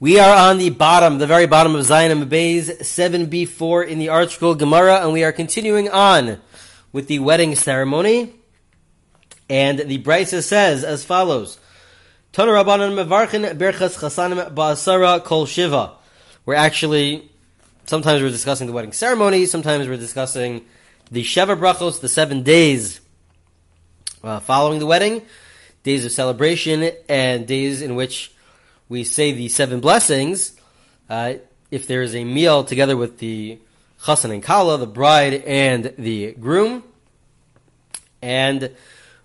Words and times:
We 0.00 0.18
are 0.18 0.50
on 0.50 0.58
the 0.58 0.70
bottom, 0.70 1.18
the 1.18 1.26
very 1.26 1.46
bottom 1.46 1.76
of 1.76 1.84
Zion 1.84 2.10
and 2.10 2.28
Bays 2.28 2.68
7b4 2.68 3.86
in 3.86 4.00
the 4.00 4.08
ArtScroll 4.08 4.58
Gemara, 4.58 4.96
and 5.04 5.12
we 5.12 5.22
are 5.22 5.30
continuing 5.30 5.88
on 5.88 6.40
with 6.92 7.06
the 7.06 7.20
wedding 7.20 7.54
ceremony. 7.54 8.34
And 9.48 9.78
the 9.78 10.02
Brisa 10.02 10.42
says 10.42 10.82
as 10.82 11.04
follows: 11.04 11.60
Tana 12.32 12.64
Kol 15.20 15.46
Shiva. 15.46 15.92
We're 16.44 16.54
actually 16.54 17.30
sometimes 17.86 18.20
we're 18.20 18.30
discussing 18.30 18.66
the 18.66 18.72
wedding 18.72 18.92
ceremony, 18.92 19.46
sometimes 19.46 19.86
we're 19.86 19.96
discussing 19.96 20.64
the 21.08 21.22
Sheva 21.22 21.56
Brachos, 21.56 22.00
the 22.00 22.08
seven 22.08 22.42
days 22.42 23.00
uh, 24.24 24.40
following 24.40 24.80
the 24.80 24.86
wedding, 24.86 25.22
days 25.84 26.04
of 26.04 26.10
celebration, 26.10 26.90
and 27.08 27.46
days 27.46 27.80
in 27.80 27.94
which 27.94 28.33
we 28.88 29.04
say 29.04 29.32
the 29.32 29.48
seven 29.48 29.80
blessings. 29.80 30.52
Uh, 31.08 31.34
if 31.70 31.86
there 31.86 32.02
is 32.02 32.14
a 32.14 32.24
meal 32.24 32.64
together 32.64 32.96
with 32.96 33.18
the 33.18 33.58
chassan 34.02 34.32
and 34.32 34.42
kala, 34.42 34.78
the 34.78 34.86
bride 34.86 35.42
and 35.46 35.94
the 35.98 36.32
groom, 36.32 36.84
and 38.22 38.70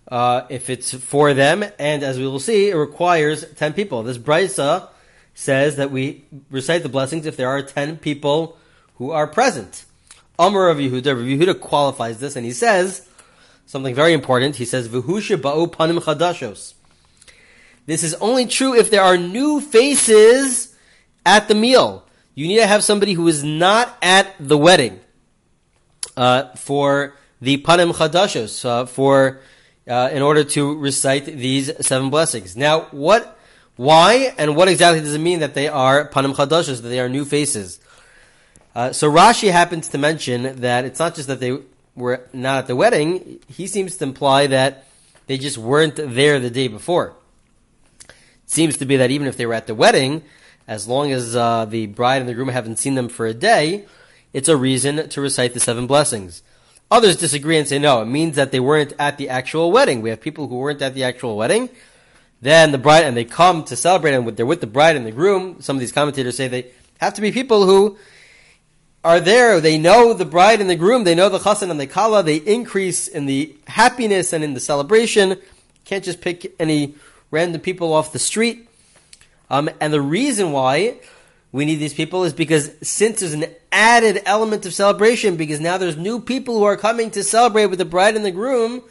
uh, 0.08 0.44
if 0.50 0.70
it's 0.70 0.94
for 0.94 1.34
them, 1.34 1.64
and 1.78 2.04
as 2.04 2.18
we 2.18 2.26
will 2.26 2.40
see, 2.40 2.70
it 2.70 2.76
requires 2.76 3.46
ten 3.56 3.74
people. 3.74 4.04
This 4.04 4.18
brisa 4.18 4.90
says 5.36 5.76
that 5.76 5.92
we 5.92 6.26
recite 6.50 6.84
the 6.84 6.90
blessings 6.90 7.26
if 7.26 7.38
there 7.38 7.50
are 7.50 7.62
ten 7.62 7.98
people 7.98 8.58
who 8.96 9.12
are 9.12 9.28
present. 9.28 9.86
Amar 10.38 10.70
of 10.70 10.78
Yehuda, 10.78 11.16
Rav 11.16 11.26
Yehuda 11.26 11.60
qualifies 11.60 12.20
this, 12.20 12.36
and 12.36 12.46
he 12.46 12.52
says 12.52 13.08
something 13.66 13.94
very 13.94 14.14
important. 14.14 14.56
He 14.56 14.66
says, 14.66 14.88
"V'husha 14.88 15.38
panim 15.38 16.00
chadashos." 16.00 16.74
This 17.90 18.04
is 18.04 18.14
only 18.22 18.46
true 18.46 18.76
if 18.76 18.92
there 18.92 19.02
are 19.02 19.18
new 19.18 19.60
faces 19.60 20.76
at 21.26 21.48
the 21.48 21.56
meal. 21.56 22.06
You 22.36 22.48
need 22.48 22.58
to 22.58 22.68
have 22.68 22.84
somebody 22.84 23.14
who 23.14 23.28
is 23.28 23.44
not 23.44 23.98
at 24.04 24.36
the 24.40 24.60
wedding 24.60 25.00
uh, 26.16 26.54
for 26.54 27.16
the 27.42 27.58
panim 27.64 27.92
chadashos, 27.92 28.64
uh, 28.64 28.86
for 28.86 29.40
uh, 29.88 30.12
in 30.14 30.22
order 30.22 30.44
to 30.44 30.78
recite 30.78 31.26
these 31.26 31.72
seven 31.84 32.12
blessings. 32.12 32.56
Now, 32.56 32.82
what, 32.92 33.40
why, 33.76 34.36
and 34.38 34.56
what 34.56 34.68
exactly 34.68 35.02
does 35.02 35.16
it 35.16 35.18
mean 35.18 35.40
that 35.40 35.56
they 35.56 35.68
are 35.68 36.08
panim 36.10 36.36
chadashos, 36.36 36.84
that 36.84 36.90
they 36.90 37.00
are 37.00 37.10
new 37.10 37.26
faces? 37.26 37.80
Uh, 38.76 38.94
so 38.94 39.12
Rashi 39.12 39.52
happens 39.52 39.88
to 39.88 39.98
mention 39.98 40.62
that 40.62 40.86
it's 40.86 41.00
not 41.00 41.16
just 41.16 41.28
that 41.28 41.40
they 41.40 41.58
were 41.96 42.22
not 42.34 42.60
at 42.60 42.68
the 42.68 42.76
wedding. 42.76 43.40
He 43.48 43.66
seems 43.66 43.98
to 43.98 44.04
imply 44.04 44.46
that 44.46 44.86
they 45.26 45.40
just 45.40 45.58
weren't 45.58 45.96
there 45.96 46.40
the 46.40 46.52
day 46.52 46.68
before. 46.68 47.16
Seems 48.50 48.78
to 48.78 48.86
be 48.86 48.98
that 48.98 49.12
even 49.12 49.28
if 49.28 49.38
they 49.38 49.46
were 49.46 49.54
at 49.54 49.68
the 49.68 49.76
wedding, 49.76 50.24
as 50.68 50.88
long 50.88 51.12
as 51.12 51.36
uh, 51.36 51.66
the 51.66 51.86
bride 51.86 52.20
and 52.20 52.28
the 52.28 52.34
groom 52.34 52.48
haven't 52.48 52.80
seen 52.80 52.96
them 52.96 53.08
for 53.08 53.28
a 53.28 53.34
day, 53.34 53.86
it's 54.34 54.50
a 54.50 54.58
reason 54.58 55.08
to 55.10 55.22
recite 55.22 55.54
the 55.54 55.60
seven 55.60 55.86
blessings. 55.86 56.42
Others 56.90 57.18
disagree 57.18 57.60
and 57.60 57.68
say 57.68 57.78
no, 57.78 58.02
it 58.02 58.08
means 58.08 58.38
that 58.38 58.52
they 58.52 58.60
weren't 58.60 58.94
at 58.98 59.20
the 59.20 59.30
actual 59.30 59.72
wedding. 59.72 60.02
We 60.02 60.10
have 60.10 60.20
people 60.20 60.48
who 60.48 60.56
weren't 60.56 60.82
at 60.82 60.96
the 60.96 61.04
actual 61.04 61.38
wedding. 61.38 61.70
Then 62.42 62.72
the 62.72 62.80
bride 62.80 63.04
and 63.04 63.16
they 63.16 63.24
come 63.24 63.66
to 63.66 63.76
celebrate 63.76 64.16
and 64.16 64.28
they're 64.36 64.48
with 64.48 64.62
the 64.62 64.68
bride 64.68 64.96
and 64.96 65.06
the 65.06 65.12
groom. 65.12 65.62
Some 65.62 65.76
of 65.76 65.80
these 65.80 65.92
commentators 65.92 66.36
say 66.36 66.48
they 66.48 66.72
have 67.00 67.14
to 67.14 67.22
be 67.22 67.32
people 67.32 67.68
who 67.68 68.00
are 69.04 69.20
there, 69.20 69.62
they 69.62 69.78
know 69.78 70.16
the 70.16 70.26
bride 70.26 70.60
and 70.60 70.72
the 70.72 70.76
groom, 70.76 71.04
they 71.04 71.14
know 71.14 71.30
the 71.30 71.38
chassan 71.38 71.70
and 71.70 71.80
the 71.80 71.86
kala, 71.86 72.24
they 72.24 72.38
increase 72.38 73.08
in 73.08 73.28
the 73.28 73.56
happiness 73.68 74.34
and 74.34 74.44
in 74.44 74.56
the 74.56 74.60
celebration. 74.60 75.40
Can't 75.86 76.04
just 76.04 76.20
pick 76.20 76.56
any 76.60 76.96
random 77.32 77.62
people 77.62 77.94
off 77.94 78.12
the 78.12 78.20
street. 78.20 78.68
Um, 79.50 79.70
and 79.80 79.92
the 79.92 80.02
reason 80.02 80.52
why 80.52 81.00
we 81.52 81.66
need 81.66 81.76
these 81.76 81.94
people 81.94 82.24
is 82.24 82.34
because 82.34 82.72
since 82.82 83.20
there's 83.20 83.34
an 83.34 83.46
added 83.72 84.22
element 84.26 84.66
of 84.66 84.74
celebration, 84.74 85.36
because 85.36 85.60
now 85.60 85.78
there's 85.78 85.98
new 85.98 86.20
people 86.20 86.58
who 86.58 86.64
are 86.64 86.78
coming 86.78 87.10
to 87.12 87.24
celebrate 87.24 87.68
with 87.68 87.80
the 87.80 87.86
bride 87.86 88.16
and 88.16 88.24
the 88.24 88.32
groom, 88.32 88.84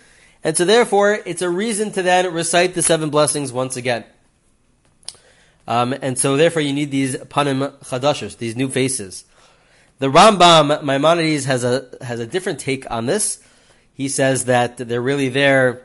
and 0.43 0.56
so 0.56 0.65
therefore 0.65 1.19
it's 1.25 1.43
a 1.43 1.50
reason 1.50 1.93
to 1.93 2.03
then 2.03 2.32
recite 2.32 2.75
the 2.75 2.82
seven 2.82 3.10
blessings 3.10 3.53
once 3.53 3.77
again. 3.77 4.04
Um, 5.69 5.94
and 6.00 6.19
so 6.19 6.37
therefore 6.37 6.62
you 6.62 6.72
need 6.72 6.91
these 6.91 7.16
panim 7.16 7.72
chadashos, 7.81 8.38
these 8.38 8.56
new 8.56 8.69
faces. 8.69 9.25
The 9.98 10.06
Rambam 10.06 10.82
Maimonides 10.82 11.44
has 11.44 11.65
a 11.65 11.88
has 12.00 12.21
a 12.21 12.27
different 12.27 12.60
take 12.60 12.91
on 12.91 13.06
this. 13.06 13.43
He 13.93 14.09
says 14.09 14.44
that 14.44 14.78
they're 14.78 15.03
really 15.03 15.28
there. 15.28 15.82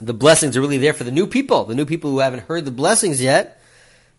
The 0.00 0.14
blessings 0.14 0.56
are 0.56 0.60
really 0.60 0.78
there 0.78 0.94
for 0.94 1.04
the 1.04 1.10
new 1.10 1.26
people, 1.26 1.64
the 1.64 1.74
new 1.74 1.84
people 1.84 2.10
who 2.10 2.20
haven't 2.20 2.44
heard 2.44 2.64
the 2.64 2.70
blessings 2.70 3.22
yet. 3.22 3.60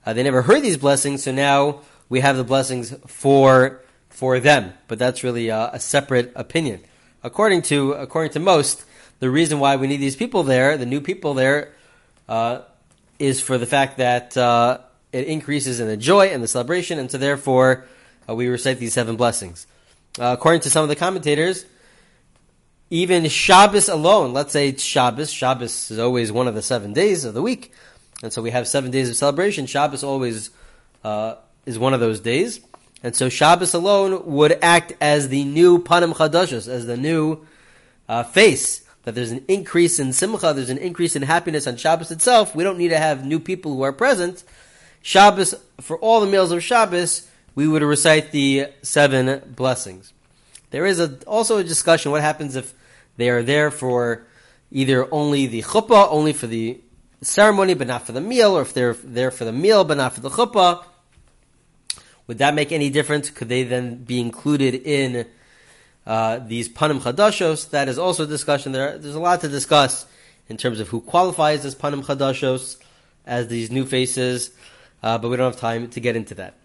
Uh, 0.06 0.14
they 0.14 0.24
never 0.24 0.44
heard 0.44 0.62
these 0.62 0.78
blessings, 0.78 1.24
so 1.24 1.32
now 1.32 1.82
we 2.10 2.20
have 2.20 2.38
the 2.38 2.44
blessings 2.44 2.94
for 3.08 3.82
for 4.10 4.40
them. 4.40 4.74
But 4.88 5.00
that's 5.00 5.24
really 5.24 5.50
a, 5.50 5.72
a 5.74 5.80
separate 5.80 6.32
opinion. 6.36 6.82
According 7.24 7.64
to 7.64 7.94
according 7.94 8.34
to 8.34 8.40
most, 8.40 8.84
the 9.20 9.30
reason 9.30 9.60
why 9.60 9.76
we 9.76 9.88
need 9.88 9.98
these 9.98 10.16
people 10.16 10.44
there, 10.44 10.78
the 10.78 10.86
new 10.86 11.02
people 11.02 11.34
there, 11.34 11.74
uh, 12.30 12.62
is 13.18 13.42
for 13.42 13.58
the 13.58 13.66
fact 13.66 13.98
that 13.98 14.36
uh, 14.38 14.80
it 15.12 15.28
increases 15.28 15.80
in 15.80 15.88
the 15.88 15.98
joy 15.98 16.28
and 16.28 16.44
the 16.44 16.48
celebration, 16.48 17.00
and 17.00 17.10
so 17.10 17.18
therefore 17.18 17.86
uh, 18.28 18.36
we 18.36 18.48
recite 18.48 18.80
these 18.80 18.94
seven 18.94 19.16
blessings. 19.16 19.68
Uh, 20.20 20.36
according 20.38 20.62
to 20.62 20.70
some 20.70 20.84
of 20.84 20.90
the 20.90 20.96
commentators, 20.96 21.66
even 22.92 23.30
Shabbos 23.30 23.88
alone, 23.88 24.34
let's 24.34 24.52
say 24.52 24.68
it's 24.68 24.84
Shabbos, 24.84 25.32
Shabbos 25.32 25.90
is 25.90 25.98
always 25.98 26.30
one 26.30 26.50
of 26.50 26.56
the 26.56 26.62
seven 26.62 26.92
days 26.92 27.24
of 27.24 27.34
the 27.34 27.42
week, 27.42 27.72
and 28.22 28.34
so 28.34 28.42
we 28.42 28.52
have 28.52 28.68
seven 28.68 28.92
days 28.92 29.10
of 29.10 29.16
celebration. 29.16 29.66
Shabbos 29.66 30.04
always 30.04 30.50
uh, 31.06 31.36
is 31.66 31.80
one 31.80 31.94
of 31.94 32.02
those 32.02 32.20
days, 32.20 32.60
and 33.02 33.16
so 33.16 33.30
Shabbos 33.30 33.74
alone 33.74 34.26
would 34.26 34.60
act 34.62 34.92
as 35.00 35.30
the 35.30 35.46
new 35.46 35.82
Panim 35.82 36.14
Chadashos, 36.14 36.68
as 36.68 36.86
the 36.86 36.98
new 36.98 37.48
uh, 38.10 38.24
face. 38.24 38.86
That 39.04 39.16
there's 39.16 39.32
an 39.32 39.46
increase 39.48 39.98
in 39.98 40.12
simcha, 40.12 40.54
there's 40.54 40.70
an 40.70 40.78
increase 40.78 41.16
in 41.16 41.22
happiness 41.22 41.66
on 41.66 41.78
Shabbos 41.78 42.12
itself. 42.12 42.54
We 42.54 42.64
don't 42.64 42.78
need 42.78 42.90
to 42.90 43.00
have 43.00 43.26
new 43.26 43.40
people 43.40 43.74
who 43.74 43.82
are 43.84 43.94
present. 43.94 44.44
Shabbos, 45.02 45.56
for 45.80 45.98
all 45.98 46.20
the 46.20 46.28
meals 46.28 46.52
of 46.52 46.62
Shabbos, 46.62 47.28
we 47.56 47.68
would 47.70 47.82
recite 47.82 48.32
the 48.32 48.68
seven 48.84 49.54
blessings. 49.56 50.14
There 50.70 50.86
is 50.86 51.00
a, 51.00 51.18
also 51.26 51.58
a 51.58 51.64
discussion 51.64 52.12
what 52.12 52.22
happens 52.22 52.56
if 52.56 52.76
they 53.18 53.30
are 53.30 53.44
there 53.44 53.72
for 53.72 54.26
either 54.72 55.14
only 55.14 55.48
the 55.48 55.62
chuppah, 55.62 56.08
only 56.10 56.34
for 56.34 56.48
the 56.48 56.80
ceremony 57.22 57.74
but 57.74 57.88
not 57.88 58.06
for 58.06 58.12
the 58.12 58.22
meal, 58.22 58.58
or 58.58 58.62
if 58.62 58.74
they're 58.74 58.94
there 58.94 59.32
for 59.32 59.46
the 59.46 59.52
meal 59.52 59.84
but 59.84 59.98
not 59.98 60.14
for 60.14 60.22
the 60.22 60.30
chuppah. 60.30 60.84
Would 62.28 62.38
that 62.38 62.54
make 62.54 62.72
any 62.72 62.90
difference? 62.90 63.30
Could 63.30 63.50
they 63.50 63.64
then 63.64 64.04
be 64.04 64.20
included 64.20 64.76
in 64.76 65.26
uh, 66.06 66.40
these 66.40 66.70
panim 66.70 67.02
chadashos? 67.02 67.70
That 67.72 67.90
is 67.90 67.98
also 67.98 68.24
a 68.24 68.28
discussion. 68.28 68.72
There, 68.72 68.98
there's 68.98 69.16
a 69.16 69.20
lot 69.20 69.42
to 69.42 69.50
discuss 69.50 70.06
in 70.48 70.58
terms 70.58 70.80
of 70.80 70.90
who 70.90 71.02
qualifies 71.02 71.66
as 71.66 71.76
panim 71.76 72.04
chadashos, 72.04 72.78
as 73.26 73.48
these 73.48 73.72
new 73.72 73.86
faces, 73.86 74.52
uh, 75.04 75.18
but 75.18 75.30
we 75.30 75.38
don't 75.38 75.52
have 75.52 75.60
time 75.60 75.90
to 75.90 76.00
get 76.00 76.16
into 76.16 76.36
that. 76.36 76.56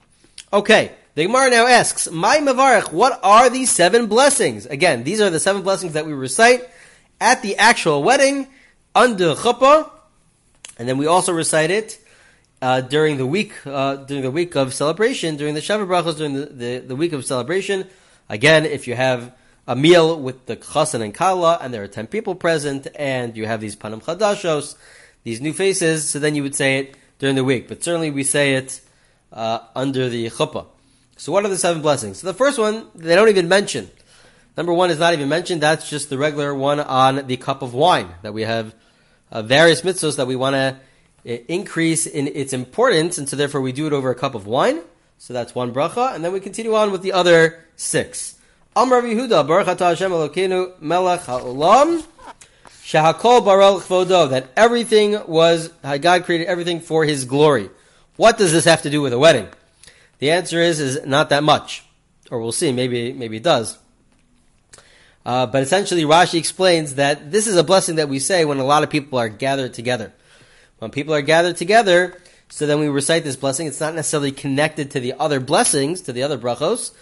Okay, 0.53 0.93
the 1.17 1.25
Gemara 1.25 1.49
now 1.49 1.67
asks, 1.67 2.11
"My 2.11 2.39
mavarich, 2.39 2.93
what 2.93 3.19
are 3.23 3.49
these 3.49 3.71
seven 3.71 4.07
blessings?" 4.07 4.67
Again, 4.67 5.03
these 5.03 5.19
are 5.19 5.31
the 5.31 5.41
seven 5.41 5.63
blessings 5.63 5.95
that 5.95 6.05
we 6.05 6.13
recite 6.13 6.69
at 7.19 7.41
the 7.41 7.57
actual 7.57 8.03
wedding 8.03 8.49
under 8.95 9.35
chuppah, 9.35 9.91
and 10.79 10.87
then 10.87 10.99
we 10.99 11.07
also 11.07 11.33
recite 11.33 11.71
it 11.71 11.99
uh, 12.61 12.83
during 12.83 13.17
the 13.17 13.25
week 13.25 13.55
uh, 13.67 13.97
during 13.97 14.23
the 14.23 14.31
week 14.31 14.57
of 14.57 14.75
celebration, 14.75 15.37
during 15.37 15.55
the 15.55 15.61
Sheva 15.61 15.87
brachos, 15.87 16.19
during 16.19 16.35
the, 16.35 16.47
the, 16.47 16.79
the, 16.81 16.97
week 16.97 17.15
of 17.15 17.25
celebration. 17.25 17.87
Again, 18.29 18.67
if 18.67 18.87
you 18.87 18.95
have 18.95 19.33
a 19.67 19.75
meal 19.75 20.21
with 20.21 20.45
the 20.45 20.57
chassan 20.57 21.01
and 21.01 21.15
kala, 21.15 21.59
and 21.63 21.73
there 21.73 21.83
are 21.83 21.89
ten 21.89 22.07
people 22.07 22.35
present, 22.35 22.89
and 22.95 23.35
you 23.39 23.47
have 23.47 23.63
these 23.63 23.75
panim 23.75 24.03
chadashos, 24.03 24.77
these 25.25 25.41
new 25.41 25.55
faces, 25.55 26.11
so 26.11 26.19
then 26.19 26.35
you 26.35 26.43
would 26.43 26.55
say 26.55 26.79
it 26.81 26.95
during 27.19 27.37
the 27.37 27.45
week. 27.45 27.69
But 27.69 27.83
certainly, 27.83 28.11
we 28.11 28.23
say 28.23 28.53
it 28.53 28.83
uh, 29.33 29.61
under 29.75 30.11
the 30.11 30.29
chuppah. 30.29 30.67
So 31.17 31.33
what 31.33 31.45
are 31.45 31.49
the 31.49 31.57
seven 31.57 31.83
blessings? 31.83 32.19
So 32.19 32.27
the 32.27 32.35
first 32.35 32.59
one, 32.59 32.89
they 32.95 33.15
don't 33.15 33.29
even 33.29 33.49
mention. 33.49 33.91
Number 34.57 34.73
one 34.73 34.91
is 34.91 34.99
not 34.99 35.15
even 35.15 35.29
mentioned. 35.29 35.63
That's 35.63 35.89
just 35.89 36.11
the 36.11 36.19
regular 36.19 36.55
one 36.55 36.81
on 36.81 37.27
the 37.27 37.37
cup 37.37 37.63
of 37.63 37.75
wine 37.75 38.09
that 38.23 38.35
we 38.35 38.43
have 38.43 38.75
uh, 39.31 39.43
various 39.43 39.83
mitzvahs 39.83 40.17
that 40.17 40.27
we 40.27 40.37
want 40.37 40.55
to 40.55 40.77
uh, 41.29 41.39
increase 41.49 42.07
in 42.07 42.29
its 42.29 42.53
importance, 42.53 43.19
and 43.19 43.29
so 43.29 43.37
therefore 43.37 43.61
we 43.61 43.73
do 43.73 43.87
it 43.87 43.93
over 43.93 44.11
a 44.11 44.15
cup 44.15 44.35
of 44.35 44.47
wine. 44.47 44.81
So 45.19 45.33
that's 45.33 45.55
one 45.55 45.73
bracha, 45.73 46.15
and 46.15 46.25
then 46.25 46.33
we 46.33 46.41
continue 46.41 46.75
on 46.75 46.93
with 46.93 47.03
the 47.03 47.13
other 47.13 47.65
six. 47.77 48.39
Amr 48.77 49.03
Yehuda, 49.03 49.47
Baruch 49.47 49.79
Hashem 49.79 50.13
Elokeinu 50.13 50.81
Melech 50.81 51.23
Haolam, 51.23 52.05
Shahakol 52.85 53.43
Baruch 53.43 53.85
Chvodo, 53.85 54.29
that 54.31 54.49
everything 54.55 55.19
was, 55.27 55.69
God 55.83 56.25
created 56.25 56.47
everything 56.47 56.81
for 56.81 57.05
His 57.05 57.25
glory. 57.25 57.71
What 58.17 58.37
does 58.37 58.53
this 58.53 58.67
have 58.67 58.83
to 58.83 58.91
do 58.91 59.01
with 59.01 59.15
a 59.15 59.19
wedding? 59.19 59.49
The 60.19 60.31
answer 60.31 60.61
is 60.61 60.81
is 60.81 61.05
not 61.07 61.31
that 61.31 61.43
much, 61.43 61.85
or 62.31 62.41
we'll 62.41 62.53
see. 62.53 62.73
Maybe 62.73 63.13
maybe 63.13 63.37
it 63.39 63.43
does. 63.43 63.79
Uh, 65.25 65.45
but 65.47 65.63
essentially, 65.63 66.05
Rashi 66.05 66.39
explains 66.39 66.95
that 66.95 67.33
this 67.33 67.47
is 67.47 67.57
a 67.57 67.65
blessing 67.65 67.97
that 67.97 68.09
we 68.09 68.21
say 68.21 68.45
when 68.45 68.59
a 68.59 68.65
lot 68.65 68.85
of 68.85 68.91
people 68.91 69.19
are 69.19 69.29
gathered 69.29 69.75
together. 69.75 70.13
When 70.79 70.91
people 70.91 71.15
are 71.15 71.23
gathered 71.23 71.57
together, 71.57 72.17
So 72.49 72.67
then 72.67 72.79
we 72.79 72.89
recite 72.89 73.25
this 73.25 73.37
blessing. 73.37 73.67
It's 73.67 73.81
not 73.81 73.95
necessarily 73.95 74.31
connected 74.31 74.93
to 74.93 75.01
the 75.01 75.15
other 75.19 75.41
blessings, 75.41 76.03
to 76.03 76.13
the 76.13 76.23
other 76.23 76.39
brachos, 76.39 76.93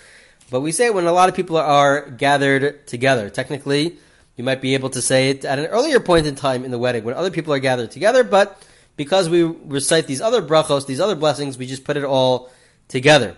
but 0.50 0.60
we 0.60 0.72
say 0.72 0.90
when 0.90 1.06
a 1.06 1.12
lot 1.12 1.28
of 1.28 1.34
people 1.34 1.56
are 1.56 2.08
gathered 2.08 2.86
together. 2.86 3.28
Technically, 3.28 3.98
you 4.36 4.44
might 4.44 4.62
be 4.62 4.74
able 4.74 4.90
to 4.90 5.02
say 5.02 5.30
it 5.30 5.44
at 5.44 5.58
an 5.58 5.66
earlier 5.66 6.00
point 6.00 6.26
in 6.26 6.34
time 6.34 6.64
in 6.64 6.70
the 6.70 6.78
wedding 6.78 7.04
when 7.04 7.14
other 7.14 7.30
people 7.30 7.52
are 7.52 7.58
gathered 7.58 7.90
together, 7.90 8.24
but 8.24 8.60
because 8.96 9.28
we 9.28 9.42
recite 9.42 10.06
these 10.06 10.20
other 10.20 10.40
brachos, 10.40 10.86
these 10.86 11.00
other 11.00 11.14
blessings, 11.14 11.58
we 11.58 11.66
just 11.66 11.84
put 11.84 11.96
it 11.96 12.04
all 12.04 12.50
together. 12.88 13.36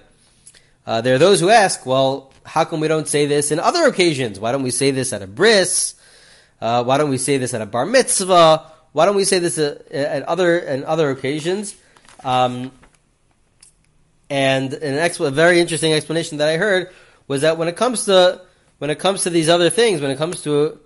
Uh, 0.87 1.01
there 1.01 1.15
are 1.15 1.19
those 1.19 1.41
who 1.41 1.51
ask, 1.51 1.85
well, 1.85 2.33
how 2.45 2.65
come 2.65 2.81
we 2.81 2.89
don't 2.89 3.09
say 3.09 3.27
this 3.27 3.51
in 3.51 3.59
other 3.59 3.85
occasions? 3.87 4.39
Why 4.39 4.53
don't 4.53 4.63
we 4.63 4.71
say 4.71 4.93
this 4.93 5.13
at 5.13 5.23
a 5.23 5.27
bris? 5.27 5.95
Uh, 6.61 6.85
why 6.85 6.97
don't 6.97 7.11
we 7.11 7.19
say 7.19 7.39
this 7.39 7.55
at 7.55 7.61
a 7.61 7.67
bar 7.67 7.85
mitzvah? 7.85 8.71
Why 8.93 9.05
don't 9.05 9.17
we 9.17 9.25
say 9.25 9.41
this 9.41 9.59
at, 9.59 9.91
at 9.91 10.23
other 10.23 10.59
and 10.59 10.85
other 10.85 11.11
occasions? 11.11 11.75
Um, 12.25 12.73
and 14.31 14.73
an 14.73 14.95
ex- 14.95 15.21
a 15.21 15.31
very 15.31 15.61
interesting 15.61 15.93
explanation 15.93 16.39
that 16.39 16.49
I 16.49 16.57
heard 16.57 16.91
was 17.29 17.43
that 17.43 17.59
when 17.59 17.69
it 17.69 17.77
comes 17.77 18.07
to 18.07 18.41
when 18.79 18.91
it 18.91 18.99
comes 18.99 19.23
to 19.25 19.31
these 19.31 19.49
other 19.49 19.71
things, 19.71 20.01
when 20.01 20.11
it 20.11 20.19
comes 20.19 20.43
to 20.43 20.79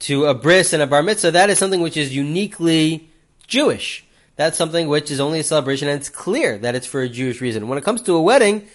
to 0.00 0.26
a 0.26 0.34
bris 0.34 0.72
and 0.72 0.82
a 0.82 0.86
bar 0.86 1.02
mitzvah, 1.02 1.32
that 1.32 1.50
is 1.50 1.58
something 1.58 1.80
which 1.80 1.96
is 1.96 2.14
uniquely 2.14 3.10
Jewish. 3.46 4.04
That's 4.40 4.56
something 4.56 4.88
which 4.88 5.10
is 5.10 5.20
only 5.20 5.40
a 5.40 5.44
celebration, 5.44 5.86
and 5.86 6.00
it's 6.00 6.08
clear 6.08 6.56
that 6.56 6.74
it's 6.74 6.86
for 6.86 7.02
a 7.02 7.10
Jewish 7.10 7.42
reason. 7.42 7.68
When 7.68 7.76
it 7.76 7.84
comes 7.84 8.00
to 8.04 8.14
a 8.14 8.22
wedding, 8.22 8.66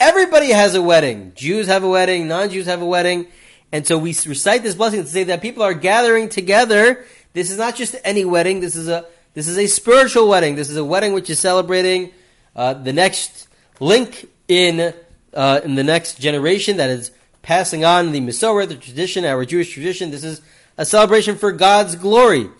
everybody 0.00 0.50
has 0.50 0.74
a 0.74 0.82
wedding. 0.82 1.30
Jews 1.36 1.68
have 1.68 1.84
a 1.84 1.88
wedding, 1.88 2.26
non-Jews 2.26 2.66
have 2.66 2.82
a 2.82 2.84
wedding, 2.84 3.28
and 3.70 3.86
so 3.86 3.96
we 3.98 4.16
recite 4.26 4.64
this 4.64 4.74
blessing 4.74 5.00
to 5.00 5.08
say 5.08 5.22
that 5.22 5.40
people 5.40 5.62
are 5.62 5.74
gathering 5.74 6.28
together. 6.28 7.04
This 7.34 7.52
is 7.52 7.56
not 7.56 7.76
just 7.76 7.94
any 8.02 8.24
wedding. 8.24 8.58
This 8.58 8.74
is 8.74 8.88
a 8.88 9.06
this 9.32 9.46
is 9.46 9.58
a 9.58 9.68
spiritual 9.68 10.28
wedding. 10.28 10.56
This 10.56 10.68
is 10.68 10.76
a 10.76 10.84
wedding 10.84 11.12
which 11.12 11.30
is 11.30 11.38
celebrating 11.38 12.10
uh, 12.56 12.74
the 12.74 12.92
next 12.92 13.46
link 13.78 14.28
in 14.48 14.92
uh, 15.32 15.60
in 15.62 15.76
the 15.76 15.84
next 15.84 16.18
generation 16.18 16.78
that 16.78 16.90
is 16.90 17.12
passing 17.42 17.84
on 17.84 18.10
the 18.10 18.20
Masorah, 18.20 18.66
the 18.66 18.74
tradition, 18.74 19.24
our 19.24 19.44
Jewish 19.44 19.72
tradition. 19.72 20.10
This 20.10 20.24
is 20.24 20.40
a 20.76 20.84
celebration 20.84 21.36
for 21.36 21.52
God's 21.52 21.94
glory. 21.94 22.50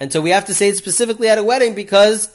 And 0.00 0.12
so 0.12 0.20
we 0.20 0.30
have 0.30 0.44
to 0.46 0.54
say 0.54 0.68
it 0.68 0.76
specifically 0.76 1.28
at 1.28 1.38
a 1.38 1.44
wedding 1.44 1.74
because 1.74 2.30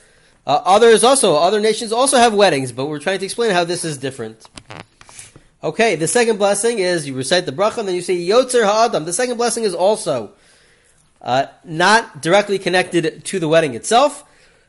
uh, 0.45 0.62
others 0.65 1.04
also, 1.04 1.36
other 1.36 1.60
nations 1.60 1.92
also 1.92 2.18
have 2.18 2.33
weddings, 2.33 2.71
but 2.71 2.88
we're 2.88 3.00
trying 3.00 3.19
to 3.19 3.25
explain 3.25 3.51
how 3.51 3.63
this 3.63 3.86
is 3.86 3.98
different. 3.98 4.45
Okay, 5.63 5.95
the 5.95 6.07
second 6.07 6.38
blessing 6.38 6.80
is 6.80 7.07
you 7.07 7.13
recite 7.13 7.45
the 7.45 7.54
bracha 7.54 7.77
and 7.77 7.88
then 7.88 7.95
you 7.95 8.01
say 8.01 8.18
Yotzer 8.18 8.65
Ha'adam. 8.65 9.06
The 9.06 9.13
second 9.13 9.38
blessing 9.38 9.63
is 9.63 9.74
also 9.74 10.33
uh, 11.21 11.45
not 11.63 12.21
directly 12.21 12.60
connected 12.60 13.24
to 13.24 13.39
the 13.39 13.48
wedding 13.48 13.74
itself. 13.74 14.25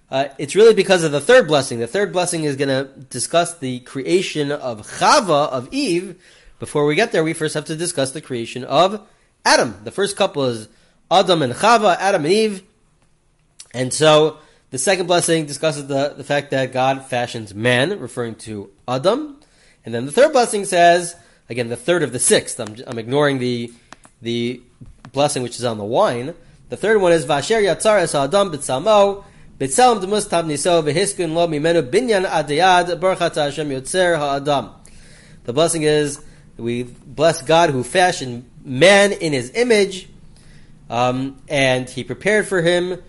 Uh, 0.08 0.28
it's 0.38 0.54
really 0.54 0.74
because 0.74 1.02
of 1.02 1.10
the 1.10 1.20
third 1.20 1.48
blessing. 1.48 1.80
The 1.80 1.88
third 1.88 2.12
blessing 2.12 2.44
is 2.44 2.54
going 2.54 2.68
to 2.68 2.84
discuss 3.10 3.58
the 3.58 3.80
creation 3.80 4.52
of 4.52 4.86
Chava, 4.98 5.48
of 5.48 5.68
Eve. 5.72 6.22
Before 6.60 6.86
we 6.86 6.94
get 6.94 7.10
there, 7.10 7.24
we 7.24 7.32
first 7.32 7.54
have 7.54 7.64
to 7.64 7.74
discuss 7.74 8.12
the 8.12 8.20
creation 8.20 8.62
of 8.62 9.04
Adam. 9.44 9.80
The 9.82 9.90
first 9.90 10.16
couple 10.16 10.44
is 10.44 10.68
Adam 11.10 11.42
and 11.42 11.54
Chava, 11.54 11.96
Adam 11.98 12.24
and 12.24 12.32
Eve. 12.32 12.62
And 13.74 13.92
so 13.92 14.38
the 14.70 14.78
second 14.78 15.06
blessing 15.06 15.46
discusses 15.46 15.86
the, 15.86 16.14
the 16.16 16.24
fact 16.24 16.52
that 16.52 16.72
God 16.72 17.04
fashions 17.06 17.54
man, 17.54 17.98
referring 17.98 18.36
to 18.36 18.70
Adam. 18.88 19.40
And 19.84 19.92
then 19.94 20.06
the 20.06 20.12
third 20.12 20.32
blessing 20.32 20.64
says, 20.64 21.16
again, 21.50 21.68
the 21.68 21.76
third 21.76 22.02
of 22.02 22.12
the 22.12 22.18
sixth. 22.18 22.58
I'm, 22.60 22.76
I'm 22.86 22.98
ignoring 22.98 23.38
the, 23.38 23.72
the 24.22 24.62
blessing 25.12 25.42
which 25.42 25.56
is 25.56 25.64
on 25.64 25.76
the 25.78 25.84
wine. 25.84 26.34
The 26.70 26.76
third 26.76 27.00
one 27.00 27.12
is 27.12 27.26
Vasher 27.26 27.62
Yatzar 27.62 28.00
Es 28.00 28.14
Adam 28.14 28.50
B'Tzamo 28.50 29.24
B'Tzelem 29.58 30.00
Demus 30.00 30.28
Tav 30.28 30.44
Niso 30.44 30.82
V'Hiskun 30.82 31.34
Lo 31.34 31.46
Mimenu 31.46 31.88
Binyan 31.88 32.26
Adiyad 32.26 32.98
Baruch 33.00 33.18
Hashem 33.18 33.68
Yotzer 33.68 34.16
Ha'adam. 34.16 34.70
The 35.44 35.52
blessing 35.52 35.82
is 35.82 36.20
we 36.56 36.84
bless 36.84 37.42
God 37.42 37.70
who 37.70 37.84
fashioned 37.84 38.48
man 38.64 39.12
in 39.12 39.32
His 39.32 39.50
image, 39.54 40.08
um, 40.88 41.36
and 41.48 41.88
He 41.88 42.02
prepared 42.02 42.46
for 42.48 42.62
him 42.62 43.02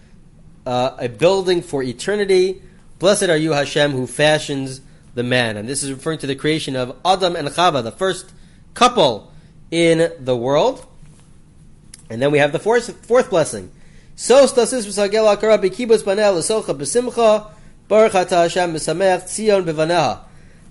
uh, 0.66 0.96
a 0.98 1.10
building 1.10 1.62
for 1.62 1.84
eternity. 1.84 2.62
Blessed 3.00 3.24
are 3.24 3.38
you, 3.38 3.52
Hashem, 3.52 3.92
who 3.92 4.08
fashions 4.08 4.82
the 5.14 5.24
man. 5.24 5.58
And 5.58 5.68
this 5.68 5.84
is 5.84 5.92
referring 5.92 6.20
to 6.20 6.28
the 6.28 6.36
creation 6.36 6.76
of 6.76 6.96
Adam 7.06 7.36
and 7.36 7.48
Chava, 7.50 7.84
the 7.84 7.92
first 7.92 8.32
couple 8.74 9.32
in 9.72 10.12
the 10.20 10.36
world. 10.36 10.86
And 12.10 12.22
then 12.22 12.32
we 12.32 12.38
have 12.40 12.52
the 12.52 12.60
fourth, 12.60 13.06
fourth 13.06 13.30
blessing. 13.30 13.72
V'sagel 14.16 15.26
b'simcha 16.64 17.52
baruch 17.88 18.12
Hashem 18.14 18.74
tzion 18.74 19.66
b'vaneha. 19.66 20.20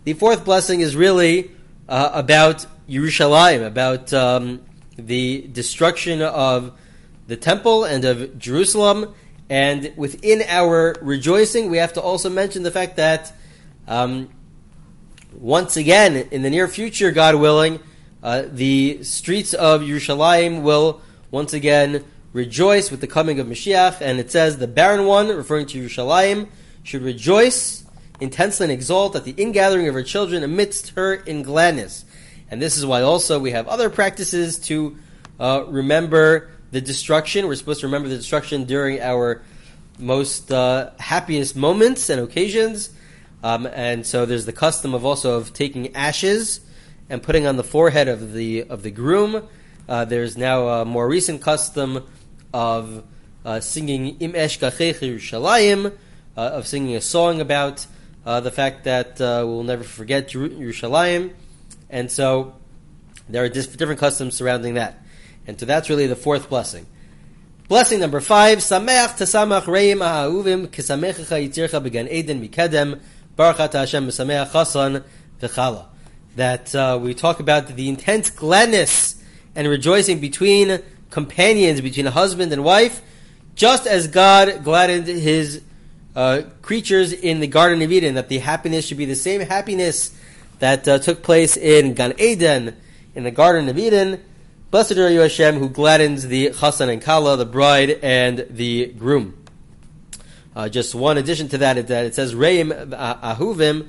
The 0.05 0.13
fourth 0.15 0.45
blessing 0.45 0.81
is 0.81 0.95
really 0.95 1.51
uh, 1.89 2.11
about 2.13 2.67
Yerushalayim, 2.89 3.67
about 3.67 4.13
um, 4.13 4.61
the 4.97 5.49
destruction 5.53 6.23
of 6.23 6.79
the 7.27 7.37
temple 7.37 7.85
and 7.85 8.05
of 8.05 8.39
Jerusalem. 8.39 9.15
And 9.55 9.93
within 9.97 10.43
our 10.49 10.97
rejoicing, 11.01 11.71
we 11.71 11.77
have 11.77 11.93
to 11.93 12.01
also 12.01 12.29
mention 12.29 12.65
the 12.65 12.73
fact 12.73 12.97
that 12.97 13.33
um, 13.87 14.29
once 15.33 15.77
again, 15.77 16.17
in 16.33 16.43
the 16.43 16.51
near 16.51 16.67
future, 16.67 17.13
God 17.13 17.37
willing, 17.37 17.79
uh, 18.21 18.47
the 18.51 19.05
streets 19.05 19.55
of 19.55 19.83
Yerushalayim 19.83 20.63
will 20.63 21.03
once 21.31 21.53
again 21.53 22.05
rejoice 22.33 22.91
with 22.91 23.01
the 23.01 23.07
coming 23.07 23.39
of 23.39 23.47
Mashiach. 23.47 24.01
And 24.01 24.19
it 24.19 24.33
says, 24.33 24.59
the 24.59 24.67
barren 24.67 25.07
one, 25.07 25.29
referring 25.29 25.67
to 25.67 25.81
Yerushalayim, 25.81 26.49
should 26.83 27.03
rejoice 27.03 27.85
intensely 28.19 28.65
and 28.65 28.73
exult 28.73 29.15
at 29.15 29.23
the 29.23 29.37
ingathering 29.37 29.87
of 29.87 29.95
her 29.95 30.03
children 30.03 30.43
amidst 30.43 30.91
her 30.97 31.15
in 31.15 31.45
gladness. 31.45 32.05
And 32.51 32.61
this 32.61 32.77
is 32.77 32.85
why 32.85 33.03
also 33.03 33.39
we 33.39 33.53
have 33.53 33.69
other 33.69 33.89
practices 33.89 34.59
to 34.67 34.97
uh, 35.39 35.63
remember 35.69 36.51
the 36.75 36.81
destruction. 36.81 37.47
We're 37.47 37.55
supposed 37.55 37.81
to 37.81 37.87
remember 37.87 38.09
the 38.09 38.17
destruction 38.17 38.65
during 38.65 39.01
our 39.01 39.43
most 40.01 40.51
uh, 40.51 40.91
happiest 40.99 41.55
moments 41.55 42.11
and 42.11 42.21
occasions. 42.21 42.91
Um, 43.45 43.67
and 43.67 44.05
so 44.05 44.27
there's 44.27 44.45
the 44.45 44.53
custom 44.53 44.93
of 44.93 45.05
also 45.05 45.37
of 45.37 45.53
taking 45.53 45.95
ashes 45.95 46.61
and 47.09 47.23
putting 47.23 47.47
on 47.47 47.57
the 47.57 47.63
forehead 47.63 48.09
of 48.09 48.33
the 48.33 48.65
of 48.65 48.83
the 48.83 48.91
groom. 48.91 49.47
Uh, 49.89 50.05
there's 50.05 50.37
now 50.37 50.67
a 50.67 50.85
more 50.85 51.07
recent 51.07 51.43
custom 51.43 52.05
of 52.53 53.05
uh, 53.45 53.61
singing 53.61 54.17
Im 54.19 54.35
Esh 54.35 54.59
Yerushalayim, 54.59 55.93
uh, 56.37 56.41
of 56.41 56.67
singing 56.67 56.97
a 56.97 57.01
song 57.01 57.41
about 57.41 57.87
uh, 58.27 58.41
the 58.41 58.51
fact 58.51 58.83
that 58.83 59.21
uh, 59.21 59.45
we'll 59.47 59.63
never 59.63 59.85
forget 59.85 60.31
Yerushalayim. 60.31 61.35
And 61.89 62.11
so 62.11 62.57
there 63.29 63.45
are 63.45 63.49
different 63.49 64.01
customs 64.01 64.35
surrounding 64.35 64.75
that. 64.75 65.04
And 65.47 65.59
so 65.59 65.67
that's 65.67 65.91
really 65.91 66.07
the 66.07 66.17
fourth 66.17 66.49
blessing. 66.49 66.87
Blessing 67.69 68.01
number 68.01 68.21
five, 68.21 68.59
Sameach 68.59 69.17
Tasamach 69.17 69.67
Reim 69.67 69.99
Ahuvim 69.99 70.69
Kisamechacha 70.69 71.49
Yitzircha 71.49 71.83
Began 71.83 72.09
Eden 72.09 72.47
Mikedem 72.47 73.01
Baruch 73.37 73.73
Hashem 73.73 74.09
Sameach 74.09 74.51
Chasan 74.51 75.05
V'chala. 75.41 75.87
That 76.37 76.75
uh, 76.75 76.99
we 77.01 77.15
talk 77.15 77.41
about 77.41 77.69
the 77.69 77.89
intense 77.89 78.29
gladness 78.31 79.23
and 79.55 79.69
rejoicing 79.69 80.21
between 80.21 80.83
companions, 81.11 81.81
between 81.81 82.07
a 82.07 82.11
husband 82.11 82.53
and 82.53 82.65
wife, 82.65 83.01
just 83.55 83.87
as 83.87 84.09
God 84.09 84.65
gladdened 84.65 85.07
his 85.07 85.63
uh, 86.17 86.43
creatures 86.61 87.13
in 87.13 87.41
the 87.41 87.47
Garden 87.47 87.83
of 87.83 87.93
Eden, 87.93 88.15
that 88.15 88.29
the 88.29 88.39
happiness 88.39 88.87
should 88.87 88.99
be 88.99 89.05
the 89.05 89.15
same 89.15 89.41
happiness 89.41 90.17
that 90.59 90.87
uh, 90.87 90.99
took 90.99 91.23
place 91.23 91.57
in 91.57 91.95
Gan 91.95 92.15
Eden, 92.19 92.77
in 93.15 93.25
the 93.25 93.31
Garden 93.31 93.69
of 93.69 93.79
Eden. 93.79 94.23
Blessed 94.75 94.99
are 94.99 95.09
you, 95.09 95.21
Hashem, 95.21 95.61
who 95.61 95.69
gladdens 95.69 96.27
the 96.27 96.51
Chassan 96.51 96.89
and 96.89 97.01
Kala, 97.01 97.37
the 97.37 97.47
bride 97.47 97.91
and 98.03 98.45
the 98.51 98.87
groom. 98.87 99.39
Uh, 100.57 100.69
just 100.69 100.97
one 100.97 101.17
addition 101.17 101.49
to 101.51 101.59
that 101.59 101.87
that 101.87 102.07
it 102.07 102.17
says 102.17 102.35
Reim 102.35 102.71
Ahuvim, 102.71 103.87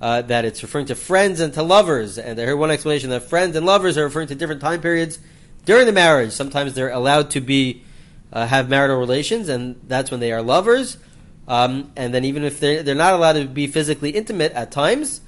uh, 0.00 0.22
that 0.22 0.44
it's 0.44 0.60
referring 0.60 0.86
to 0.86 0.96
friends 0.96 1.38
and 1.38 1.54
to 1.54 1.62
lovers. 1.62 2.18
And 2.18 2.40
I 2.40 2.46
heard 2.46 2.56
one 2.56 2.72
explanation 2.72 3.10
that 3.10 3.22
friends 3.22 3.54
and 3.54 3.64
lovers 3.64 3.96
are 3.96 4.02
referring 4.02 4.26
to 4.26 4.34
different 4.34 4.60
time 4.60 4.80
periods 4.80 5.20
during 5.66 5.86
the 5.86 5.92
marriage. 5.92 6.32
Sometimes 6.32 6.74
they're 6.74 6.90
allowed 6.90 7.30
to 7.30 7.40
be 7.40 7.84
uh, 8.32 8.44
have 8.44 8.68
marital 8.68 8.98
relations, 8.98 9.48
and 9.48 9.80
that's 9.86 10.10
when 10.10 10.18
they 10.18 10.32
are 10.32 10.42
lovers. 10.42 10.98
Um, 11.46 11.92
and 11.94 12.12
then 12.12 12.24
even 12.24 12.42
if 12.42 12.58
they're, 12.58 12.82
they're 12.82 12.96
not 12.96 13.12
allowed 13.12 13.34
to 13.34 13.44
be 13.44 13.68
physically 13.68 14.10
intimate 14.10 14.50
at 14.50 14.72
times, 14.72 15.20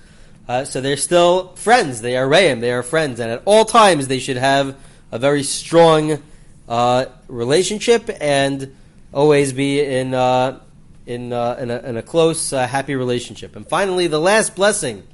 uh, 0.49 0.65
so 0.65 0.81
they're 0.81 0.97
still 0.97 1.55
friends. 1.55 2.01
They 2.01 2.17
are 2.17 2.27
reim. 2.27 2.59
They 2.59 2.73
are 2.73 2.83
friends, 2.83 3.21
and 3.21 3.31
at 3.31 3.43
all 3.45 3.65
times 3.65 4.09
they 4.09 4.19
should 4.19 4.39
have 4.39 4.77
a 5.13 5.19
very 5.19 5.43
strong 5.43 6.23
uh, 6.69 7.07
relationship 7.29 8.11
and 8.21 8.75
always 9.13 9.53
be 9.53 9.81
in 9.81 10.15
uh, 10.15 10.61
in 11.07 11.33
uh, 11.33 11.57
in, 11.61 11.71
a, 11.71 11.79
in, 11.79 11.97
a, 11.97 12.03
close, 12.03 12.53
uh, 12.53 12.67
happy 12.67 12.95
relationship. 12.95 13.57
And 13.57 13.67
finally, 13.67 14.07
the 14.07 14.21
last 14.21 14.57
blessing 14.57 15.07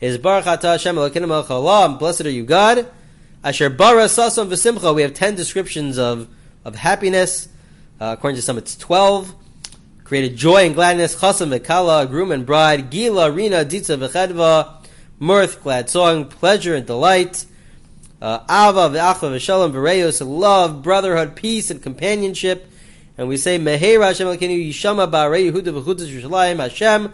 is 0.00 0.18
Baruch 0.18 0.44
Atah 0.44 0.72
Hashem 0.72 0.96
Elokeinu 0.96 1.98
Blessed 1.98 2.22
are 2.22 2.30
you, 2.30 2.44
God. 2.44 2.86
Asher 3.42 3.70
bara 3.70 4.04
sasam 4.04 4.48
v'simcha. 4.48 4.94
We 4.94 5.02
have 5.02 5.14
ten 5.14 5.34
descriptions 5.34 5.98
of 5.98 6.28
of 6.64 6.76
happiness. 6.76 7.48
Uh, 8.00 8.14
according 8.16 8.36
to 8.36 8.42
some, 8.42 8.58
it's 8.58 8.76
twelve 8.76 9.34
created 10.04 10.36
joy 10.36 10.66
and 10.66 10.74
gladness, 10.74 11.16
chasam 11.16 11.58
v'kala, 11.58 12.08
groom 12.08 12.30
and 12.30 12.44
bride, 12.44 12.90
gila, 12.90 13.32
rina, 13.32 13.64
ditza 13.64 13.98
v'chedva, 13.98 14.86
mirth, 15.18 15.62
glad 15.62 15.88
song, 15.88 16.26
pleasure 16.26 16.74
and 16.74 16.86
delight, 16.86 17.46
ava 18.22 18.88
v'achva 18.90 19.30
v'shalom 19.30 19.72
v'reyos, 19.72 20.26
love, 20.26 20.82
brotherhood, 20.82 21.36
peace 21.36 21.70
and 21.70 21.82
companionship. 21.82 22.70
And 23.16 23.28
we 23.28 23.36
say, 23.36 23.58
Mehera 23.58 24.06
Hashem 24.06 24.26
Elkeinu 24.26 24.68
Yishama 24.68 25.10
Ba'arei 25.10 25.50
Yehuda 25.50 25.82
v'chudas 25.82 26.08
Yerushalayim 26.08 26.58
Hashem, 26.58 27.12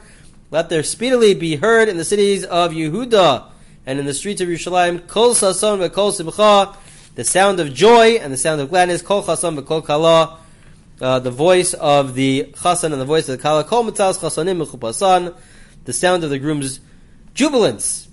let 0.51 0.69
there 0.69 0.83
speedily 0.83 1.35
be 1.35 1.57
heard 1.57 1.89
in 1.89 1.97
the 1.97 2.05
cities 2.05 2.45
of 2.45 2.73
Yehuda 2.73 3.45
and 3.87 3.99
in 3.99 4.07
the 4.07 4.15
streets 4.15 4.41
of 4.41 4.49
Yerushalayim, 4.49 5.07
Kol 5.09 5.35
Sason 5.35 5.89
v'Kol 5.89 6.13
Simcha, 6.13 6.77
the 7.15 7.25
sound 7.25 7.61
of 7.61 7.75
joy 7.75 8.13
and 8.13 8.33
the 8.33 8.37
sound 8.37 8.61
of 8.61 8.71
gladness, 8.71 9.03
Kol 9.03 9.23
Chasan 9.23 9.61
v'Kol 9.61 9.85
Kala, 9.85 10.39
uh, 11.01 11.19
the 11.19 11.31
voice 11.31 11.75
of 11.75 12.15
the 12.15 12.45
Chasan 12.55 12.93
and 12.93 13.01
the 13.01 13.05
voice 13.05 13.29
of 13.29 13.37
the 13.37 13.43
Kala, 13.43 13.65
Kol 13.65 13.85
Mitzaz 13.85 14.19
Chasanim 14.19 14.65
v'Chupasan, 14.65 15.35
the 15.85 15.93
sound 15.93 16.25
of 16.25 16.31
the 16.31 16.39
groom's 16.39 16.81
jubilance 17.35 18.07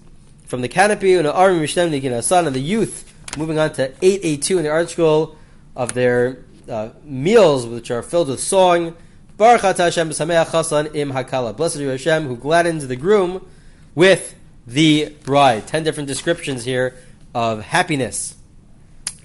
from 0.48 0.62
the 0.62 0.68
canopy 0.68 1.14
and 1.14 1.26
the 1.26 1.34
Arim 1.34 1.62
Mishtem 1.62 1.92
Nikin 1.92 2.48
and 2.48 2.56
the 2.56 2.60
youth, 2.60 3.14
moving 3.38 3.60
on 3.60 3.74
to 3.74 3.90
882 4.02 4.58
in 4.58 4.64
the 4.64 4.70
ArtScroll 4.70 5.36
of 5.76 5.94
their 5.94 6.46
uh, 6.70 6.90
meals 7.04 7.68
which 7.68 7.92
are 7.92 8.02
filled 8.02 8.30
with 8.30 8.40
song. 8.40 8.96
Baruch 9.36 9.62
Hashem 9.62 10.10
Chasan 10.10 10.96
im 10.96 11.12
Hakala. 11.12 11.56
Blessed 11.56 11.78
are 11.78 11.92
Hashem 11.92 12.28
who 12.28 12.36
gladdens 12.36 12.88
the 12.88 12.96
groom 12.96 13.48
with 13.94 14.36
the 14.66 15.14
bride. 15.24 15.68
Ten 15.68 15.84
different 15.84 16.08
descriptions 16.08 16.64
here 16.64 16.96
of 17.36 17.62
happiness. 17.62 18.36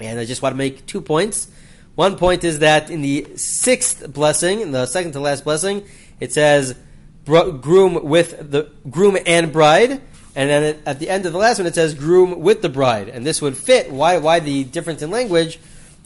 And 0.01 0.19
I 0.19 0.25
just 0.25 0.43
want 0.43 0.53
to 0.53 0.59
make 0.59 0.85
two 0.87 1.01
points. 1.01 1.49
One 1.95 2.17
point 2.17 2.45
is 2.45 2.59
that 2.59 2.91
in 2.91 3.01
the 3.01 3.27
sixth 3.37 4.13
blessing, 4.13 4.61
in 4.61 4.73
the 4.73 4.87
second 4.87 5.13
to 5.13 5.21
last 5.21 5.45
blessing, 5.45 5.85
it 6.21 6.33
says 6.33 6.75
groom 7.25 8.05
with 8.05 8.51
the 8.51 8.71
groom 8.91 9.17
and 9.25 9.53
bride, 9.53 10.01
and 10.35 10.49
then 10.49 10.83
at 10.87 10.99
the 10.99 11.09
end 11.09 11.27
of 11.27 11.33
the 11.33 11.39
last 11.39 11.59
one 11.59 11.67
it 11.67 11.75
says 11.75 11.95
groom 11.95 12.41
with 12.41 12.63
the 12.63 12.69
bride, 12.69 13.09
and 13.09 13.27
this 13.27 13.43
would 13.43 13.57
fit. 13.57 13.91
Why? 13.91 14.19
Why 14.19 14.41
the 14.41 14.65
difference 14.65 15.03
in 15.03 15.11
language? 15.11 15.59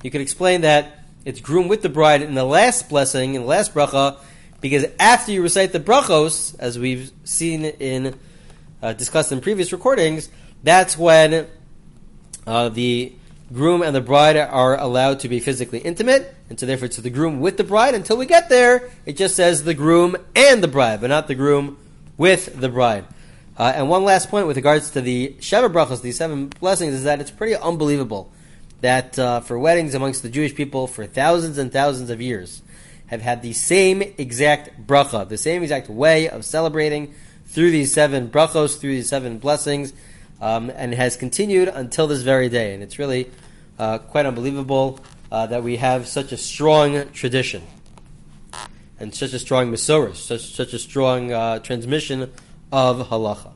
You 0.03 0.11
could 0.11 0.21
explain 0.21 0.63
that 0.63 1.05
it's 1.25 1.41
groom 1.41 1.69
with 1.69 1.83
the 1.83 1.89
bride 1.89 2.23
in 2.23 2.35
the 2.35 2.45
last 2.45 2.89
blessing, 2.89 3.35
in 3.35 3.43
the 3.43 3.49
last 3.49 3.75
bracha, 3.75 4.19
because 4.61 4.85
after 4.99 5.33
you 5.33 5.43
recite 5.43 5.73
the 5.73 5.81
brachos, 5.81 6.57
as 6.59 6.79
we've 6.79 7.11
seen 7.25 7.65
in 7.65 8.19
uh, 8.83 8.93
discussed 8.93 9.33
in 9.33 9.41
previous 9.41 9.73
recordings, 9.73 10.29
that's 10.63 10.97
when 10.97 11.47
uh, 12.47 12.69
the 12.69 13.13
groom 13.53 13.83
and 13.83 13.95
the 13.95 14.01
bride 14.01 14.37
are 14.37 14.79
allowed 14.79 15.21
to 15.21 15.29
be 15.29 15.41
physically 15.41 15.79
intimate, 15.79 16.35
and 16.51 16.59
so 16.59 16.67
therefore 16.67 16.87
it's 16.87 16.97
the 16.97 17.11
groom 17.11 17.41
with 17.41 17.57
the 17.57 17.65
bride. 17.65 17.95
Until 17.95 18.17
we 18.17 18.27
get 18.27 18.49
there, 18.49 18.91
it 19.05 19.17
just 19.17 19.37
says 19.37 19.65
the 19.65 19.75
groom 19.75 20.17
and 20.35 20.63
the 20.63 20.69
bride, 20.69 21.01
but 21.01 21.09
not 21.09 21.29
the 21.29 21.35
groom 21.35 21.79
with 22.17 22.61
the 22.61 22.69
bride. 22.69 23.05
Uh, 23.59 23.73
and 23.75 23.89
one 23.89 24.05
last 24.05 24.29
point 24.29 24.47
with 24.47 24.57
regards 24.57 24.91
to 24.91 25.01
the 25.01 25.35
Sheva 25.41 25.73
brachos, 25.73 26.03
these 26.03 26.17
seven 26.17 26.49
blessings, 26.49 26.93
is 26.93 27.05
that 27.05 27.21
it's 27.21 27.31
pretty 27.31 27.57
unbelievable 27.57 28.31
that 28.83 29.19
uh, 29.19 29.41
for 29.41 29.59
weddings 29.59 29.95
amongst 29.95 30.23
the 30.23 30.29
Jewish 30.29 30.55
people 30.55 30.87
for 30.87 31.07
thousands 31.07 31.57
and 31.57 31.73
thousands 31.73 32.11
of 32.11 32.21
years 32.21 32.63
have 33.07 33.23
had 33.23 33.41
the 33.41 33.55
same 33.55 34.03
exact 34.03 34.87
bracha, 34.87 35.27
the 35.29 35.39
same 35.39 35.63
exact 35.63 35.89
way 35.89 36.29
of 36.29 36.45
celebrating 36.45 37.15
through 37.47 37.71
these 37.71 37.95
seven 37.95 38.29
brachos, 38.29 38.79
through 38.79 38.91
these 38.91 39.09
seven 39.09 39.39
blessings, 39.39 39.95
um, 40.43 40.71
and 40.71 40.93
has 40.93 41.17
continued 41.17 41.69
until 41.69 42.07
this 42.07 42.21
very 42.21 42.51
day. 42.51 42.75
And 42.75 42.83
it's 42.83 42.99
really 42.99 43.31
uh, 43.79 43.99
quite 43.99 44.27
unbelievable 44.27 45.01
uh, 45.33 45.47
that 45.47 45.63
we 45.63 45.77
have 45.77 46.07
such 46.07 46.33
a 46.33 46.37
strong 46.37 47.11
tradition 47.13 47.63
and 48.99 49.15
such 49.15 49.33
a 49.33 49.39
strong 49.39 49.71
Masorah, 49.71 50.15
such, 50.15 50.55
such 50.55 50.75
a 50.75 50.79
strong 50.79 51.33
uh, 51.33 51.59
transmission 51.61 52.31
of 52.77 53.09
halacha. 53.09 53.53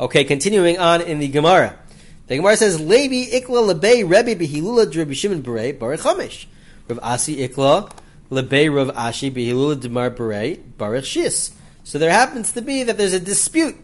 Okay, 0.00 0.24
continuing 0.24 0.78
on 0.78 1.02
in 1.02 1.18
the 1.18 1.28
Gemara. 1.28 1.78
The 2.26 2.36
Gemara 2.36 2.56
says, 2.56 2.80
Levi 2.80 3.38
ikla 3.38 3.74
lebei 3.74 4.02
Rebbe 4.02 4.42
behilula 4.42 4.96
Rabbi 4.96 5.12
Shimon 5.12 5.42
berei 5.42 5.78
baruch 5.78 6.00
chamish. 6.00 6.46
Rav 6.88 6.98
Asi 7.02 7.36
ikla 7.46 7.92
lebei 8.30 8.74
Rav 8.74 8.96
Ashi 8.96 9.30
behilula 9.30 9.78
demar 9.78 10.10
berei 10.10 10.58
baruch 10.78 11.04
shis. 11.04 11.52
So 11.84 11.98
there 11.98 12.10
happens 12.10 12.52
to 12.52 12.62
be 12.62 12.82
that 12.82 12.96
there's 12.96 13.12
a 13.12 13.20
dispute 13.20 13.76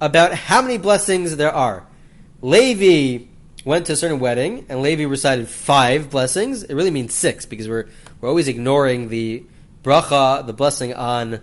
about 0.00 0.32
how 0.32 0.62
many 0.62 0.78
blessings 0.78 1.36
there 1.36 1.52
are. 1.52 1.84
Levi 2.40 3.26
went 3.64 3.86
to 3.86 3.94
a 3.94 3.96
certain 3.96 4.20
wedding, 4.20 4.64
and 4.68 4.80
Levi 4.80 5.04
recited 5.04 5.48
five 5.48 6.08
blessings. 6.08 6.62
It 6.62 6.74
really 6.74 6.92
means 6.92 7.14
six 7.14 7.46
because 7.46 7.68
we're 7.68 7.88
we're 8.20 8.28
always 8.28 8.46
ignoring 8.46 9.08
the 9.08 9.44
bracha, 9.82 10.46
the 10.46 10.52
blessing 10.52 10.94
on 10.94 11.40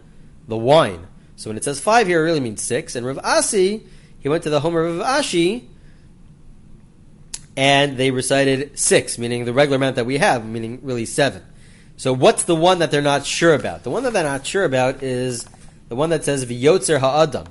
the 0.48 0.58
wine. 0.58 1.08
So 1.42 1.50
when 1.50 1.58
it 1.58 1.64
says 1.64 1.80
five 1.80 2.06
here, 2.06 2.20
it 2.20 2.26
really 2.26 2.40
means 2.40 2.62
six. 2.62 2.96
And 2.96 3.04
Rav 3.04 3.18
Asi, 3.24 3.84
he 4.20 4.30
went 4.30 4.44
to 4.44 4.52
the 4.52 4.60
home 4.60 4.76
of 4.76 5.00
Rav 5.00 5.24
Ashi, 5.24 5.64
and 7.58 7.98
they 7.98 8.12
recited 8.12 8.78
six, 8.78 9.18
meaning 9.18 9.46
the 9.46 9.52
regular 9.52 9.78
amount 9.78 9.96
that 9.96 10.06
we 10.06 10.20
have, 10.20 10.46
meaning 10.46 10.82
really 10.84 11.08
seven. 11.08 11.42
So 11.98 12.14
what's 12.14 12.44
the 12.44 12.56
one 12.56 12.78
that 12.78 12.92
they're 12.92 13.02
not 13.02 13.26
sure 13.26 13.56
about? 13.56 13.82
The 13.82 13.90
one 13.90 14.04
that 14.04 14.14
they're 14.14 14.24
not 14.24 14.46
sure 14.46 14.66
about 14.66 15.02
is 15.02 15.48
the 15.90 15.96
one 15.96 16.12
that 16.12 16.24
says 16.24 16.46
v'yotzer 16.46 17.00
ha'adam. 17.00 17.48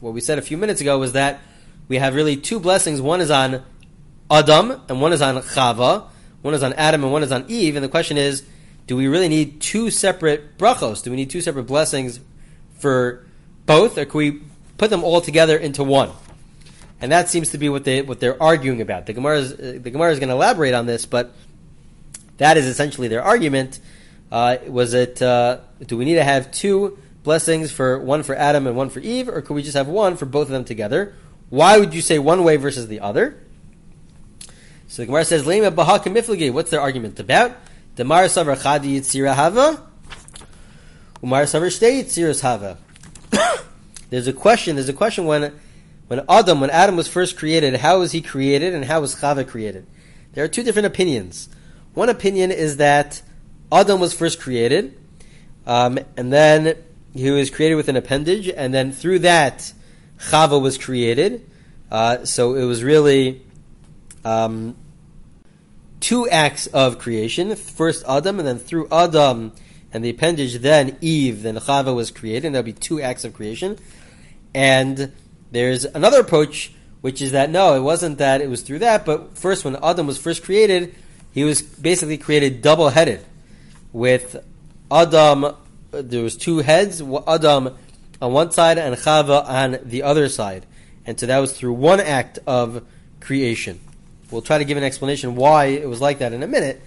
What 0.00 0.14
we 0.14 0.20
said 0.20 0.38
a 0.38 0.42
few 0.42 0.56
minutes 0.56 0.80
ago 0.80 0.98
was 0.98 1.12
that 1.12 1.38
we 1.86 1.98
have 1.98 2.16
really 2.16 2.36
two 2.36 2.58
blessings. 2.58 3.00
One 3.00 3.20
is 3.20 3.30
on 3.30 3.62
Adam 4.32 4.82
and 4.88 5.00
one 5.00 5.12
is 5.12 5.22
on 5.22 5.36
Chava. 5.36 6.06
One 6.42 6.54
is 6.54 6.64
on 6.64 6.72
Adam 6.72 7.04
and 7.04 7.12
one 7.12 7.22
is 7.22 7.30
on 7.30 7.44
Eve. 7.46 7.76
And 7.76 7.84
the 7.84 7.88
question 7.88 8.16
is, 8.16 8.42
do 8.88 8.96
we 8.96 9.06
really 9.06 9.28
need 9.28 9.60
two 9.60 9.90
separate 9.90 10.58
brachos? 10.58 11.04
Do 11.04 11.10
we 11.10 11.16
need 11.16 11.30
two 11.30 11.40
separate 11.40 11.68
blessings 11.68 12.18
for 12.82 13.24
both, 13.64 13.96
or 13.96 14.04
can 14.04 14.18
we 14.18 14.42
put 14.76 14.90
them 14.90 15.04
all 15.04 15.20
together 15.20 15.56
into 15.56 15.84
one? 15.84 16.10
And 17.00 17.10
that 17.12 17.28
seems 17.28 17.50
to 17.50 17.58
be 17.58 17.68
what 17.68 17.84
they 17.84 18.02
what 18.02 18.20
they're 18.20 18.40
arguing 18.40 18.80
about. 18.80 19.06
The 19.06 19.12
Gemara 19.12 19.38
is, 19.38 19.52
uh, 19.52 19.78
the 19.80 19.90
Gemara 19.90 20.12
is 20.12 20.18
going 20.18 20.28
to 20.28 20.34
elaborate 20.34 20.74
on 20.74 20.86
this, 20.86 21.06
but 21.06 21.34
that 22.36 22.56
is 22.56 22.66
essentially 22.66 23.08
their 23.08 23.22
argument. 23.22 23.80
Uh, 24.30 24.58
was 24.66 24.94
it? 24.94 25.22
Uh, 25.22 25.58
do 25.86 25.96
we 25.96 26.04
need 26.04 26.14
to 26.14 26.24
have 26.24 26.52
two 26.52 26.98
blessings 27.22 27.70
for 27.70 27.98
one 27.98 28.22
for 28.22 28.34
Adam 28.34 28.66
and 28.66 28.76
one 28.76 28.90
for 28.90 29.00
Eve, 29.00 29.28
or 29.28 29.40
could 29.42 29.54
we 29.54 29.62
just 29.62 29.76
have 29.76 29.88
one 29.88 30.16
for 30.16 30.26
both 30.26 30.46
of 30.46 30.52
them 30.52 30.64
together? 30.64 31.14
Why 31.50 31.78
would 31.78 31.92
you 31.94 32.02
say 32.02 32.18
one 32.18 32.44
way 32.44 32.56
versus 32.56 32.88
the 32.88 33.00
other? 33.00 33.36
So 34.88 35.02
the 35.02 35.06
Gemara 35.06 35.24
says, 35.24 35.44
"Lema 35.44 35.74
baha 35.74 35.98
kamiflagi." 35.98 36.52
What's 36.52 36.70
their 36.70 36.80
argument 36.80 37.18
about? 37.18 37.56
Demar 37.96 38.24
savar 38.24 38.56
chadi 38.56 38.96
yitzira 38.96 39.34
hava, 39.34 39.82
umar 41.22 41.44
savar 41.44 41.68
shtei 41.68 42.02
yitziras 42.02 42.40
hava. 42.40 42.78
There's 44.10 44.26
a 44.26 44.32
question. 44.32 44.76
There's 44.76 44.88
a 44.88 44.94
question 44.94 45.24
when 45.26 45.52
when 46.12 46.26
Adam, 46.28 46.60
when 46.60 46.68
Adam 46.68 46.96
was 46.96 47.08
first 47.08 47.38
created, 47.38 47.76
how 47.76 48.00
was 48.00 48.12
he 48.12 48.20
created, 48.20 48.74
and 48.74 48.84
how 48.84 49.00
was 49.00 49.14
Chava 49.14 49.48
created? 49.48 49.86
There 50.34 50.44
are 50.44 50.48
two 50.48 50.62
different 50.62 50.84
opinions. 50.84 51.48
One 51.94 52.10
opinion 52.10 52.50
is 52.50 52.76
that 52.76 53.22
Adam 53.72 53.98
was 53.98 54.12
first 54.12 54.38
created, 54.38 54.98
um, 55.66 55.98
and 56.18 56.30
then 56.30 56.76
he 57.14 57.30
was 57.30 57.48
created 57.48 57.76
with 57.76 57.88
an 57.88 57.96
appendage, 57.96 58.50
and 58.50 58.74
then 58.74 58.92
through 58.92 59.20
that, 59.20 59.72
Chava 60.18 60.60
was 60.60 60.76
created. 60.76 61.48
Uh, 61.90 62.26
so 62.26 62.56
it 62.56 62.64
was 62.64 62.84
really 62.84 63.40
um, 64.22 64.76
two 66.00 66.28
acts 66.28 66.66
of 66.66 66.98
creation. 66.98 67.56
First 67.56 68.04
Adam, 68.06 68.38
and 68.38 68.46
then 68.46 68.58
through 68.58 68.86
Adam 68.92 69.52
and 69.92 70.04
the 70.04 70.10
appendage, 70.10 70.54
then 70.58 70.96
Eve, 71.00 71.42
then 71.42 71.56
Chava 71.56 71.94
was 71.94 72.10
created, 72.10 72.46
and 72.46 72.54
there'll 72.54 72.64
be 72.64 72.72
two 72.72 73.00
acts 73.00 73.24
of 73.24 73.34
creation. 73.34 73.78
And 74.54 75.12
there's 75.50 75.84
another 75.84 76.20
approach, 76.20 76.72
which 77.00 77.20
is 77.20 77.32
that 77.32 77.50
no, 77.50 77.74
it 77.74 77.80
wasn't 77.80 78.18
that 78.18 78.40
it 78.40 78.48
was 78.48 78.62
through 78.62 78.80
that, 78.80 79.04
but 79.04 79.36
first 79.36 79.64
when 79.64 79.76
Adam 79.82 80.06
was 80.06 80.18
first 80.18 80.44
created, 80.44 80.94
he 81.32 81.44
was 81.44 81.62
basically 81.62 82.18
created 82.18 82.62
double 82.62 82.88
headed 82.88 83.24
with 83.92 84.36
Adam 84.90 85.54
there 85.92 86.22
was 86.22 86.36
two 86.36 86.58
heads, 86.58 87.02
Adam 87.26 87.76
on 88.20 88.32
one 88.32 88.50
side 88.50 88.78
and 88.78 88.96
Chava 88.96 89.46
on 89.46 89.78
the 89.84 90.02
other 90.02 90.28
side. 90.28 90.66
And 91.04 91.18
so 91.18 91.26
that 91.26 91.38
was 91.38 91.56
through 91.56 91.74
one 91.74 92.00
act 92.00 92.38
of 92.46 92.84
creation. 93.20 93.80
We'll 94.30 94.42
try 94.42 94.58
to 94.58 94.64
give 94.64 94.78
an 94.78 94.84
explanation 94.84 95.36
why 95.36 95.66
it 95.66 95.88
was 95.88 96.00
like 96.00 96.18
that 96.20 96.32
in 96.32 96.42
a 96.42 96.46
minute. 96.46 96.80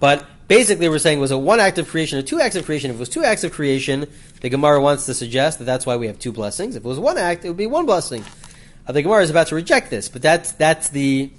But 0.00 0.26
basically, 0.48 0.88
we're 0.88 0.98
saying 0.98 1.20
was 1.20 1.30
it 1.30 1.36
one 1.36 1.60
act 1.60 1.78
of 1.78 1.88
creation 1.88 2.18
or 2.18 2.22
two 2.22 2.40
acts 2.40 2.56
of 2.56 2.64
creation? 2.64 2.90
If 2.90 2.96
it 2.96 3.00
was 3.00 3.08
two 3.08 3.24
acts 3.24 3.44
of 3.44 3.52
creation, 3.52 4.06
the 4.40 4.48
Gemara 4.48 4.80
wants 4.80 5.06
to 5.06 5.14
suggest 5.14 5.58
that 5.58 5.64
that's 5.64 5.86
why 5.86 5.96
we 5.96 6.06
have 6.06 6.18
two 6.18 6.32
blessings. 6.32 6.76
If 6.76 6.84
it 6.84 6.88
was 6.88 6.98
one 6.98 7.18
act, 7.18 7.44
it 7.44 7.48
would 7.48 7.56
be 7.56 7.66
one 7.66 7.86
blessing. 7.86 8.24
Uh, 8.86 8.92
the 8.92 9.02
Gemara 9.02 9.22
is 9.22 9.30
about 9.30 9.46
to 9.48 9.54
reject 9.54 9.90
this, 9.90 10.08
but 10.08 10.22
that's 10.22 10.52
that's 10.52 10.88
the 10.88 11.30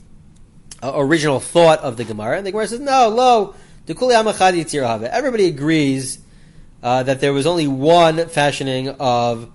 uh, 0.82 0.92
original 0.96 1.40
thought 1.40 1.80
of 1.80 1.98
the 1.98 2.04
Gemara. 2.04 2.38
And 2.38 2.46
the 2.46 2.52
Gemara 2.52 2.68
says, 2.68 2.80
no, 2.80 3.10
lo, 3.10 3.56
Everybody 3.86 5.46
agrees 5.48 6.20
uh, 6.82 7.04
that 7.04 7.20
there 7.20 7.34
was 7.34 7.46
only 7.46 7.68
one 7.68 8.28
fashioning 8.30 8.90
of 8.90 9.52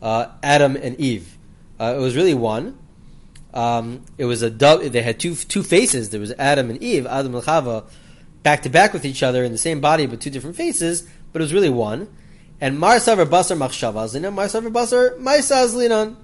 uh, 0.00 0.28
Adam 0.42 0.76
and 0.76 0.98
Eve. 0.98 1.36
Uh, 1.78 1.94
it 1.96 2.00
was 2.00 2.16
really 2.16 2.32
one. 2.32 2.78
Um, 3.52 4.04
it 4.16 4.24
was 4.24 4.42
a 4.42 4.50
dub. 4.50 4.80
They 4.80 5.02
had 5.02 5.18
two 5.18 5.34
two 5.34 5.62
faces. 5.62 6.10
There 6.10 6.20
was 6.20 6.32
Adam 6.32 6.70
and 6.70 6.82
Eve, 6.82 7.06
Adam 7.06 7.34
and 7.34 7.44
Chava, 7.44 7.84
back 8.46 8.62
to 8.62 8.70
back 8.70 8.92
with 8.92 9.04
each 9.04 9.24
other 9.24 9.42
in 9.42 9.50
the 9.50 9.58
same 9.58 9.80
body, 9.80 10.06
but 10.06 10.20
two 10.20 10.30
different 10.30 10.54
faces. 10.54 11.04
but 11.32 11.42
it 11.42 11.44
was 11.46 11.52
really 11.52 11.68
one. 11.68 12.06
And 12.60 12.78
Marsav 12.78 13.16
Basar 13.26 13.58
Machshava 13.58 14.06
Zlinan, 14.06 14.36
Marsav 14.36 14.62
Basar 14.72 15.18
Maisa 15.18 15.66
Zlinan. 15.66 16.14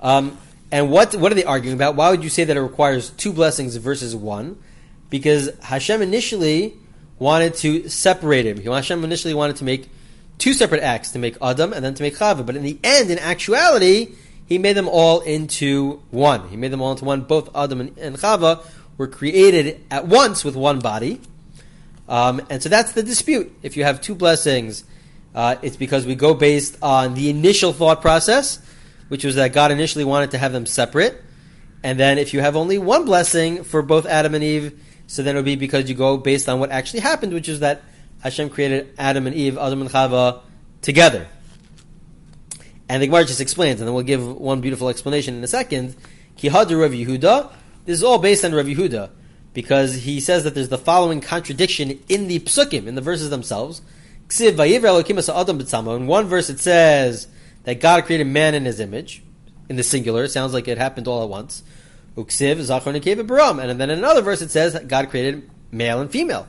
Um, 0.00 0.38
and 0.70 0.92
what 0.92 1.16
what 1.16 1.32
are 1.32 1.34
they 1.34 1.42
arguing 1.42 1.76
about? 1.76 1.96
Why 1.96 2.10
would 2.10 2.22
you 2.22 2.30
say 2.30 2.44
that 2.44 2.56
it 2.56 2.60
requires 2.60 3.10
two 3.10 3.32
blessings 3.32 3.74
versus 3.74 4.14
one? 4.14 4.62
Because 5.10 5.50
Hashem 5.60 6.02
initially 6.02 6.76
wanted 7.18 7.54
to 7.56 7.88
separate 7.88 8.46
him. 8.46 8.62
Hashem 8.62 9.02
initially 9.02 9.34
wanted 9.34 9.56
to 9.56 9.64
make 9.64 9.88
two 10.38 10.52
separate 10.52 10.84
acts 10.84 11.10
to 11.12 11.18
make 11.18 11.36
Adam 11.42 11.72
and 11.72 11.84
then 11.84 11.94
to 11.94 12.02
make 12.04 12.16
Chava. 12.16 12.46
But 12.46 12.54
in 12.54 12.62
the 12.62 12.78
end, 12.84 13.10
in 13.10 13.18
actuality, 13.18 14.14
he 14.46 14.56
made 14.58 14.76
them 14.76 14.86
all 14.86 15.18
into 15.18 16.00
one. 16.12 16.48
He 16.48 16.56
made 16.56 16.70
them 16.70 16.80
all 16.80 16.92
into 16.92 17.04
one. 17.04 17.22
Both 17.22 17.50
Adam 17.56 17.80
and, 17.80 17.98
and 17.98 18.16
Chava 18.16 18.64
were 18.98 19.06
created 19.06 19.80
at 19.90 20.06
once 20.06 20.44
with 20.44 20.56
one 20.56 20.80
body. 20.80 21.20
Um, 22.08 22.42
and 22.50 22.62
so 22.62 22.68
that's 22.68 22.92
the 22.92 23.02
dispute. 23.02 23.56
If 23.62 23.76
you 23.76 23.84
have 23.84 24.00
two 24.00 24.14
blessings, 24.14 24.84
uh, 25.34 25.56
it's 25.62 25.76
because 25.76 26.04
we 26.04 26.14
go 26.14 26.34
based 26.34 26.76
on 26.82 27.14
the 27.14 27.30
initial 27.30 27.72
thought 27.72 28.02
process, 28.02 28.58
which 29.08 29.24
was 29.24 29.36
that 29.36 29.52
God 29.52 29.70
initially 29.70 30.04
wanted 30.04 30.32
to 30.32 30.38
have 30.38 30.52
them 30.52 30.66
separate. 30.66 31.22
And 31.82 31.98
then 31.98 32.18
if 32.18 32.34
you 32.34 32.40
have 32.40 32.56
only 32.56 32.76
one 32.76 33.04
blessing 33.04 33.62
for 33.62 33.82
both 33.82 34.04
Adam 34.04 34.34
and 34.34 34.42
Eve, 34.42 34.80
so 35.06 35.22
then 35.22 35.36
it 35.36 35.38
would 35.38 35.44
be 35.44 35.56
because 35.56 35.88
you 35.88 35.94
go 35.94 36.16
based 36.16 36.48
on 36.48 36.60
what 36.60 36.70
actually 36.70 37.00
happened, 37.00 37.32
which 37.32 37.48
is 37.48 37.60
that 37.60 37.82
Hashem 38.22 38.50
created 38.50 38.92
Adam 38.98 39.26
and 39.26 39.36
Eve, 39.36 39.56
Adam 39.56 39.80
and 39.80 39.90
Chava, 39.90 40.40
together. 40.82 41.28
And 42.88 43.02
the 43.02 43.06
Gemara 43.06 43.24
just 43.24 43.40
explains, 43.40 43.80
and 43.80 43.86
then 43.86 43.94
we'll 43.94 44.04
give 44.04 44.26
one 44.26 44.60
beautiful 44.60 44.88
explanation 44.88 45.36
in 45.36 45.44
a 45.44 45.46
second. 45.48 45.94
Kihadu 46.36 46.80
Rav 46.80 46.92
Yehuda. 46.92 47.52
This 47.88 48.00
is 48.00 48.04
all 48.04 48.18
based 48.18 48.44
on 48.44 48.54
Rav 48.54 48.66
Yehuda, 48.66 49.08
because 49.54 49.94
he 49.94 50.20
says 50.20 50.44
that 50.44 50.54
there's 50.54 50.68
the 50.68 50.76
following 50.76 51.22
contradiction 51.22 51.98
in 52.06 52.28
the 52.28 52.38
psukim, 52.40 52.86
in 52.86 52.96
the 52.96 53.00
verses 53.00 53.30
themselves. 53.30 53.80
In 54.38 54.46
one 56.06 56.26
verse 56.26 56.50
it 56.50 56.60
says 56.60 57.28
that 57.64 57.80
God 57.80 58.04
created 58.04 58.26
man 58.26 58.54
in 58.54 58.66
his 58.66 58.78
image, 58.78 59.22
in 59.70 59.76
the 59.76 59.82
singular. 59.82 60.24
It 60.24 60.28
sounds 60.28 60.52
like 60.52 60.68
it 60.68 60.76
happened 60.76 61.08
all 61.08 61.22
at 61.22 61.30
once. 61.30 61.62
And 62.14 62.28
then 62.28 63.88
in 63.88 63.98
another 63.98 64.20
verse 64.20 64.42
it 64.42 64.50
says 64.50 64.74
that 64.74 64.86
God 64.86 65.08
created 65.08 65.50
male 65.72 65.98
and 66.02 66.10
female. 66.10 66.46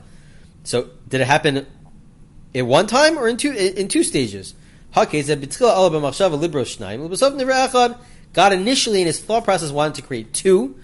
So 0.64 0.90
did 1.08 1.22
it 1.22 1.26
happen 1.26 1.66
in 2.52 2.66
one 2.66 2.86
time 2.86 3.16
or 3.16 3.26
in 3.28 3.38
two 3.38 3.52
in 3.52 3.88
two 3.88 4.02
stages? 4.02 4.54
God 4.94 5.14
initially 8.52 9.00
in 9.00 9.06
his 9.06 9.20
thought 9.20 9.44
process 9.44 9.70
wanted 9.70 9.94
to 9.94 10.02
create 10.02 10.34
two, 10.34 10.76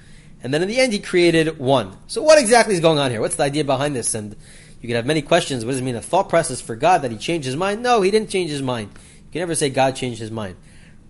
and 0.43 0.53
then 0.53 0.63
in 0.63 0.69
the 0.69 0.79
end 0.79 0.93
he 0.93 0.99
created 0.99 1.59
one. 1.59 1.97
So 2.07 2.23
what 2.23 2.39
exactly 2.39 2.75
is 2.75 2.81
going 2.81 2.99
on 2.99 3.11
here? 3.11 3.21
What's 3.21 3.37
the 3.37 3.43
idea 3.43 3.65
behind 3.65 3.97
this? 3.97 4.15
And 4.15 4.37
you 4.81 4.89
could 4.89 4.97
have 4.97 5.07
many 5.07 5.23
questions. 5.23 5.65
What 5.65 5.73
does 5.73 5.81
it 5.81 5.85
mean? 5.85 5.97
A 5.97 6.03
thought 6.03 6.29
process 6.29 6.61
for 6.61 6.77
God 6.77 7.03
that 7.03 7.11
he 7.11 7.19
changed 7.19 7.47
his 7.47 7.57
mind? 7.57 7.83
No, 7.83 8.03
he 8.03 8.11
didn't 8.11 8.31
change 8.31 8.51
his 8.51 8.63
mind. 8.63 8.91
You 8.93 9.33
can 9.33 9.41
never 9.41 9.55
say 9.55 9.71
God 9.71 9.97
changed 9.97 10.21
his 10.21 10.31
mind. 10.31 10.57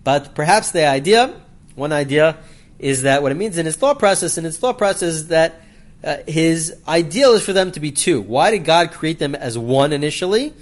But 0.03 0.35
perhaps 0.35 0.71
the 0.71 0.85
idea, 0.85 1.39
one 1.75 1.91
idea, 1.91 2.37
is 2.79 3.03
that 3.03 3.21
what 3.21 3.31
it 3.31 3.35
means 3.35 3.57
in 3.57 3.65
his 3.65 3.75
thought 3.75 3.99
process, 3.99 4.37
in 4.37 4.43
his 4.43 4.57
thought 4.57 4.77
process 4.77 5.13
is 5.13 5.27
that 5.27 5.61
uh, 6.03 6.17
his 6.27 6.75
ideal 6.87 7.33
is 7.33 7.43
for 7.43 7.53
them 7.53 7.71
to 7.71 7.79
be 7.79 7.91
two. 7.91 8.21
Why 8.21 8.51
did 8.51 8.65
God 8.65 8.91
create 8.91 9.19
them 9.19 9.35
as 9.35 9.57
one 9.57 9.93
initially? 9.93 10.53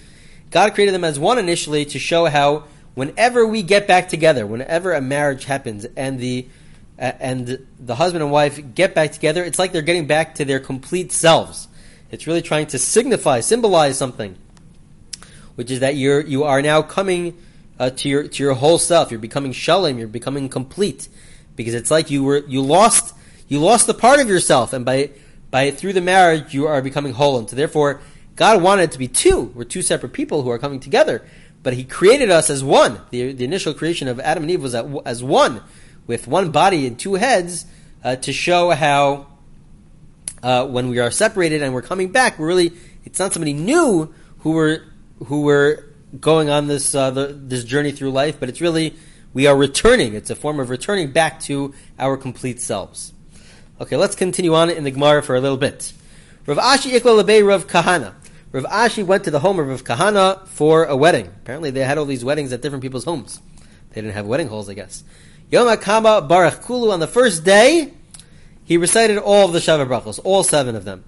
God 0.51 0.73
created 0.73 0.93
them 0.93 1.03
as 1.03 1.19
one 1.19 1.37
initially 1.37 1.85
to 1.85 1.99
show 1.99 2.25
how 2.25 2.63
whenever 2.93 3.45
we 3.45 3.61
get 3.61 3.87
back 3.87 4.09
together, 4.09 4.47
whenever 4.47 4.93
a 4.93 5.01
marriage 5.01 5.45
happens 5.45 5.85
and 5.95 6.19
the 6.19 6.47
and 6.97 7.65
the 7.79 7.95
husband 7.95 8.23
and 8.23 8.31
wife 8.31 8.59
get 8.73 8.95
back 8.95 9.11
together, 9.11 9.43
it's 9.43 9.59
like 9.59 9.71
they're 9.71 9.81
getting 9.81 10.07
back 10.07 10.35
to 10.35 10.45
their 10.45 10.59
complete 10.59 11.11
selves. 11.11 11.67
It's 12.11 12.27
really 12.27 12.41
trying 12.41 12.67
to 12.67 12.77
signify, 12.77 13.41
symbolize 13.41 13.97
something, 13.97 14.37
which 15.55 15.71
is 15.71 15.81
that 15.81 15.95
you're 15.95 16.21
you 16.21 16.43
are 16.43 16.61
now 16.61 16.81
coming 16.81 17.37
uh, 17.79 17.89
to 17.89 18.09
your 18.09 18.27
to 18.27 18.43
your 18.43 18.53
whole 18.53 18.77
self. 18.77 19.11
You're 19.11 19.19
becoming 19.19 19.51
shalom. 19.51 19.97
You're 19.97 20.07
becoming 20.07 20.47
complete, 20.47 21.09
because 21.55 21.73
it's 21.73 21.91
like 21.91 22.09
you 22.09 22.23
were 22.23 22.43
you 22.47 22.61
lost 22.61 23.13
you 23.47 23.59
lost 23.59 23.87
the 23.87 23.93
part 23.93 24.19
of 24.19 24.29
yourself, 24.29 24.71
and 24.71 24.85
by 24.85 25.11
by 25.51 25.71
through 25.71 25.93
the 25.93 26.01
marriage 26.01 26.53
you 26.53 26.67
are 26.67 26.81
becoming 26.81 27.13
whole. 27.13 27.37
And 27.37 27.49
so 27.49 27.55
therefore, 27.55 28.01
God 28.35 28.61
wanted 28.61 28.83
it 28.83 28.91
to 28.91 28.99
be 28.99 29.07
two. 29.07 29.51
We're 29.55 29.63
two 29.63 29.81
separate 29.81 30.13
people 30.13 30.43
who 30.43 30.49
are 30.49 30.59
coming 30.59 30.79
together, 30.79 31.25
but 31.63 31.73
He 31.73 31.83
created 31.83 32.29
us 32.29 32.49
as 32.49 32.63
one. 32.63 33.01
The, 33.09 33.33
the 33.33 33.45
initial 33.45 33.73
creation 33.73 34.07
of 34.07 34.19
Adam 34.19 34.43
and 34.43 34.51
Eve 34.51 34.61
was 34.61 34.75
as 34.75 35.23
one, 35.23 35.61
with 36.07 36.27
one 36.27 36.51
body 36.51 36.87
and 36.87 36.97
two 36.99 37.15
heads, 37.15 37.65
uh, 38.03 38.15
to 38.17 38.31
show 38.31 38.69
how 38.69 39.27
uh, 40.43 40.65
when 40.67 40.89
we 40.89 40.99
are 40.99 41.09
separated 41.09 41.61
and 41.61 41.73
we're 41.73 41.81
coming 41.81 42.11
back, 42.11 42.37
we're 42.37 42.47
really 42.47 42.71
it's 43.03 43.19
not 43.19 43.33
somebody 43.33 43.53
new 43.53 44.13
who 44.39 44.51
were 44.51 44.83
who 45.25 45.41
were 45.41 45.85
going 46.19 46.49
on 46.49 46.67
this 46.67 46.93
uh, 46.93 47.09
the, 47.11 47.27
this 47.27 47.63
journey 47.63 47.91
through 47.91 48.11
life, 48.11 48.39
but 48.39 48.49
it's 48.49 48.61
really 48.61 48.95
we 49.33 49.47
are 49.47 49.55
returning. 49.55 50.13
It's 50.13 50.29
a 50.29 50.35
form 50.35 50.59
of 50.59 50.69
returning 50.69 51.11
back 51.11 51.39
to 51.41 51.73
our 51.99 52.15
complete 52.15 52.61
selves. 52.61 53.11
Okay, 53.81 53.97
let's 53.97 54.15
continue 54.15 54.53
on 54.53 54.69
in 54.69 54.83
the 54.83 54.91
Gemara 54.91 55.21
for 55.21 55.35
a 55.35 55.41
little 55.41 55.57
bit. 55.57 55.91
Rav 56.45 56.57
Ashi 56.57 56.91
Ikla 56.91 57.21
Lebei 57.21 57.45
Rav 57.45 57.67
Kahana. 57.67 58.13
Rav 58.51 58.63
Ashi 58.65 59.05
went 59.05 59.25
to 59.25 59.31
the 59.31 59.39
home 59.39 59.59
of 59.59 59.67
Rav 59.67 59.83
Kahana 59.83 60.47
for 60.47 60.85
a 60.85 60.95
wedding. 60.95 61.27
Apparently, 61.27 61.71
they 61.71 61.81
had 61.81 61.97
all 61.97 62.05
these 62.05 62.23
weddings 62.23 62.53
at 62.53 62.61
different 62.61 62.83
people's 62.83 63.03
homes. 63.03 63.41
They 63.89 64.01
didn't 64.01 64.13
have 64.13 64.25
wedding 64.25 64.47
halls, 64.47 64.69
I 64.69 64.75
guess. 64.75 65.03
Yom 65.51 65.67
HaKama 65.67 66.27
Baruch 66.27 66.63
Kulu. 66.63 66.91
On 66.91 66.99
the 66.99 67.07
first 67.07 67.43
day, 67.43 67.93
he 68.63 68.77
recited 68.77 69.17
all 69.19 69.45
of 69.45 69.53
the 69.53 69.59
Sheva 69.59 69.87
Brachos, 69.87 70.19
all 70.23 70.43
seven 70.43 70.75
of 70.75 70.85
them. 70.85 71.03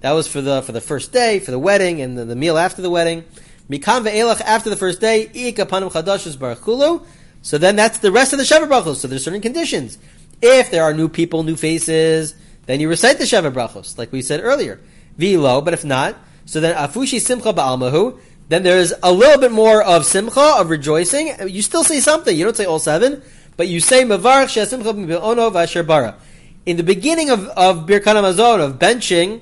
That 0.00 0.12
was 0.12 0.26
for 0.26 0.40
the 0.40 0.62
for 0.62 0.72
the 0.72 0.80
first 0.80 1.12
day, 1.12 1.38
for 1.40 1.50
the 1.50 1.58
wedding, 1.58 2.00
and 2.00 2.16
the, 2.16 2.24
the 2.24 2.34
meal 2.34 2.56
after 2.56 2.80
the 2.80 2.88
wedding. 2.88 3.24
Mikam 3.68 4.04
ve'elach 4.04 4.40
after 4.40 4.70
the 4.70 4.76
first 4.76 5.00
day, 5.00 5.30
Ika 5.32 5.66
Panim 5.66 5.92
Chadashus 5.92 6.38
Baruch 6.38 6.62
Kulu. 6.62 7.02
So 7.42 7.58
then 7.58 7.76
that's 7.76 7.98
the 7.98 8.10
rest 8.10 8.32
of 8.32 8.38
the 8.38 8.44
Sheva 8.44 8.66
Brachos. 8.66 8.96
So 8.96 9.08
there's 9.08 9.24
certain 9.24 9.42
conditions. 9.42 9.98
If 10.40 10.70
there 10.70 10.84
are 10.84 10.94
new 10.94 11.08
people, 11.08 11.42
new 11.42 11.56
faces, 11.56 12.34
then 12.64 12.80
you 12.80 12.88
recite 12.88 13.18
the 13.18 13.24
Sheva 13.24 13.52
Brachos, 13.52 13.98
like 13.98 14.10
we 14.10 14.22
said 14.22 14.40
earlier. 14.42 14.80
Vilo, 15.18 15.62
but 15.62 15.74
if 15.74 15.84
not, 15.84 16.16
so 16.46 16.60
then 16.60 16.74
Afushi 16.74 17.20
Simcha 17.20 17.52
Ba'almahu, 17.52 18.18
then 18.48 18.62
there's 18.62 18.92
a 19.02 19.12
little 19.12 19.40
bit 19.40 19.52
more 19.52 19.82
of 19.82 20.06
Simcha, 20.06 20.54
of 20.58 20.70
rejoicing. 20.70 21.32
You 21.46 21.62
still 21.62 21.84
say 21.84 22.00
something. 22.00 22.36
You 22.36 22.44
don't 22.44 22.56
say 22.56 22.64
all 22.64 22.78
seven, 22.78 23.22
but 23.56 23.68
you 23.68 23.80
say 23.80 24.02
Mavarach 24.02 24.66
Simcha 24.66 24.92
B'Ono 24.92 25.52
V'Asher 25.52 25.86
Bara. 25.86 26.16
In 26.64 26.76
the 26.76 26.82
beginning 26.82 27.30
of, 27.30 27.46
of 27.48 27.86
Birkan 27.86 28.14
Hamazon, 28.14 28.60
of 28.60 28.78
benching, 28.78 29.40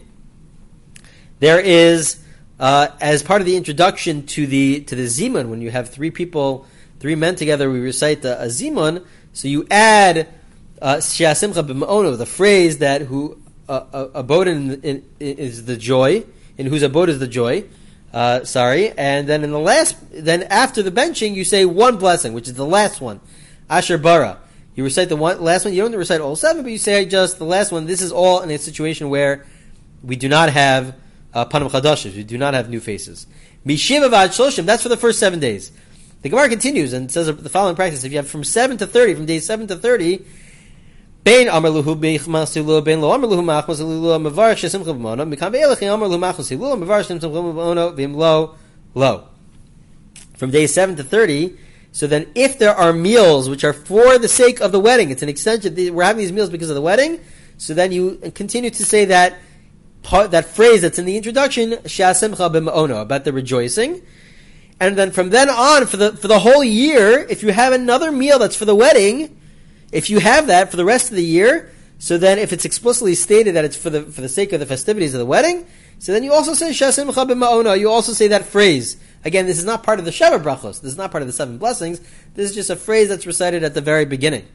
there 1.38 1.60
is, 1.60 2.22
uh, 2.58 2.88
as 3.00 3.22
part 3.22 3.40
of 3.40 3.46
the 3.46 3.56
introduction 3.56 4.26
to 4.26 4.46
the, 4.46 4.80
to 4.82 4.94
the 4.94 5.04
Zimun, 5.04 5.48
when 5.48 5.60
you 5.60 5.70
have 5.70 5.90
three 5.90 6.10
people, 6.10 6.66
three 6.98 7.14
men 7.14 7.34
together, 7.34 7.70
we 7.70 7.80
recite 7.80 8.22
the, 8.22 8.40
a 8.42 8.46
Zimun, 8.46 9.04
so 9.32 9.48
you 9.48 9.66
add 9.70 10.28
uh, 10.82 10.96
the 10.96 12.26
phrase 12.28 12.78
that 12.78 13.02
who 13.02 13.40
uh, 13.68 13.84
uh, 13.92 14.08
abode 14.14 14.48
in, 14.48 14.82
in, 14.82 15.04
in, 15.20 15.38
is 15.38 15.64
the 15.66 15.76
joy, 15.76 16.24
in 16.58 16.66
whose 16.66 16.82
abode 16.82 17.08
is 17.08 17.18
the 17.18 17.28
joy. 17.28 17.64
Uh, 18.12 18.42
sorry, 18.44 18.90
and 18.98 19.28
then 19.28 19.44
in 19.44 19.52
the 19.52 19.58
last, 19.58 19.94
then 20.10 20.42
after 20.44 20.82
the 20.82 20.90
benching, 20.90 21.34
you 21.34 21.44
say 21.44 21.64
one 21.64 21.96
blessing, 21.96 22.32
which 22.32 22.48
is 22.48 22.54
the 22.54 22.66
last 22.66 23.00
one, 23.00 23.20
Asher 23.70 23.96
Bara. 23.96 24.38
You 24.74 24.84
recite 24.84 25.08
the 25.08 25.16
one 25.16 25.40
last 25.42 25.64
one. 25.64 25.72
You 25.72 25.82
don't 25.82 25.94
recite 25.94 26.20
all 26.20 26.36
seven, 26.36 26.62
but 26.62 26.72
you 26.72 26.78
say 26.78 27.06
just 27.06 27.38
the 27.38 27.44
last 27.44 27.72
one. 27.72 27.86
This 27.86 28.02
is 28.02 28.12
all 28.12 28.40
in 28.42 28.50
a 28.50 28.58
situation 28.58 29.08
where 29.08 29.46
we 30.02 30.16
do 30.16 30.28
not 30.28 30.50
have 30.50 30.94
uh, 31.32 31.44
panam 31.46 31.70
chadashim. 31.70 32.14
We 32.14 32.24
do 32.24 32.36
not 32.36 32.54
have 32.54 32.68
new 32.68 32.80
faces. 32.80 33.26
Mishiv 33.64 34.08
avad. 34.08 34.64
That's 34.66 34.82
for 34.82 34.88
the 34.88 34.96
first 34.96 35.18
seven 35.18 35.40
days. 35.40 35.72
The 36.22 36.28
Gemara 36.28 36.48
continues 36.50 36.92
and 36.92 37.10
says 37.10 37.26
the 37.26 37.48
following 37.48 37.76
practice: 37.76 38.04
If 38.04 38.12
you 38.12 38.18
have 38.18 38.28
from 38.28 38.44
seven 38.44 38.76
to 38.78 38.86
thirty, 38.86 39.14
from 39.14 39.26
days 39.26 39.46
seven 39.46 39.66
to 39.68 39.76
thirty, 39.76 40.24
Lo. 48.94 49.28
From 50.36 50.50
day 50.50 50.66
7 50.66 50.96
to 50.96 51.04
30, 51.04 51.58
so 51.92 52.06
then 52.06 52.26
if 52.34 52.58
there 52.58 52.74
are 52.74 52.92
meals 52.92 53.48
which 53.48 53.64
are 53.64 53.72
for 53.72 54.18
the 54.18 54.28
sake 54.28 54.60
of 54.60 54.72
the 54.72 54.80
wedding, 54.80 55.10
it's 55.10 55.22
an 55.22 55.28
extension, 55.28 55.74
we're 55.94 56.04
having 56.04 56.20
these 56.20 56.32
meals 56.32 56.50
because 56.50 56.70
of 56.70 56.76
the 56.76 56.82
wedding, 56.82 57.20
so 57.58 57.74
then 57.74 57.92
you 57.92 58.16
continue 58.34 58.70
to 58.70 58.84
say 58.84 59.06
that 59.06 59.38
part, 60.02 60.30
that 60.30 60.46
phrase 60.46 60.82
that's 60.82 60.98
in 60.98 61.04
the 61.04 61.16
introduction, 61.16 61.72
Shasimcha 61.72 62.52
B'ma'ono, 62.52 63.02
about 63.02 63.24
the 63.24 63.32
rejoicing. 63.32 64.02
And 64.78 64.96
then 64.96 65.10
from 65.10 65.30
then 65.30 65.50
on, 65.50 65.86
for 65.86 65.96
the, 65.98 66.16
for 66.16 66.28
the 66.28 66.38
whole 66.38 66.64
year, 66.64 67.26
if 67.28 67.42
you 67.42 67.52
have 67.52 67.72
another 67.72 68.10
meal 68.10 68.38
that's 68.38 68.56
for 68.56 68.64
the 68.64 68.74
wedding, 68.74 69.36
if 69.92 70.08
you 70.08 70.20
have 70.20 70.46
that 70.46 70.70
for 70.70 70.76
the 70.76 70.84
rest 70.84 71.10
of 71.10 71.16
the 71.16 71.24
year, 71.24 71.70
so 71.98 72.16
then 72.16 72.38
if 72.38 72.52
it's 72.54 72.64
explicitly 72.64 73.14
stated 73.14 73.56
that 73.56 73.64
it's 73.66 73.76
for 73.76 73.90
the 73.90 74.02
for 74.04 74.22
the 74.22 74.28
sake 74.28 74.54
of 74.54 74.60
the 74.60 74.64
festivities 74.64 75.12
of 75.12 75.18
the 75.18 75.26
wedding, 75.26 75.66
so 75.98 76.12
then 76.12 76.22
you 76.22 76.32
also 76.32 76.54
say 76.54 76.68
you 76.70 77.90
also 77.90 78.12
say 78.14 78.28
that 78.28 78.44
phrase. 78.46 78.96
Again, 79.24 79.46
this 79.46 79.58
is 79.58 79.64
not 79.64 79.82
part 79.82 79.98
of 79.98 80.04
the 80.04 80.10
Sheva 80.10 80.42
Brachos. 80.42 80.80
This 80.80 80.92
is 80.92 80.96
not 80.96 81.10
part 81.10 81.22
of 81.22 81.26
the 81.26 81.32
seven 81.32 81.58
blessings. 81.58 82.00
This 82.34 82.50
is 82.50 82.54
just 82.54 82.70
a 82.70 82.76
phrase 82.76 83.08
that's 83.08 83.26
recited 83.26 83.62
at 83.62 83.74
the 83.74 83.80
very 83.80 84.04
beginning. 84.04 84.46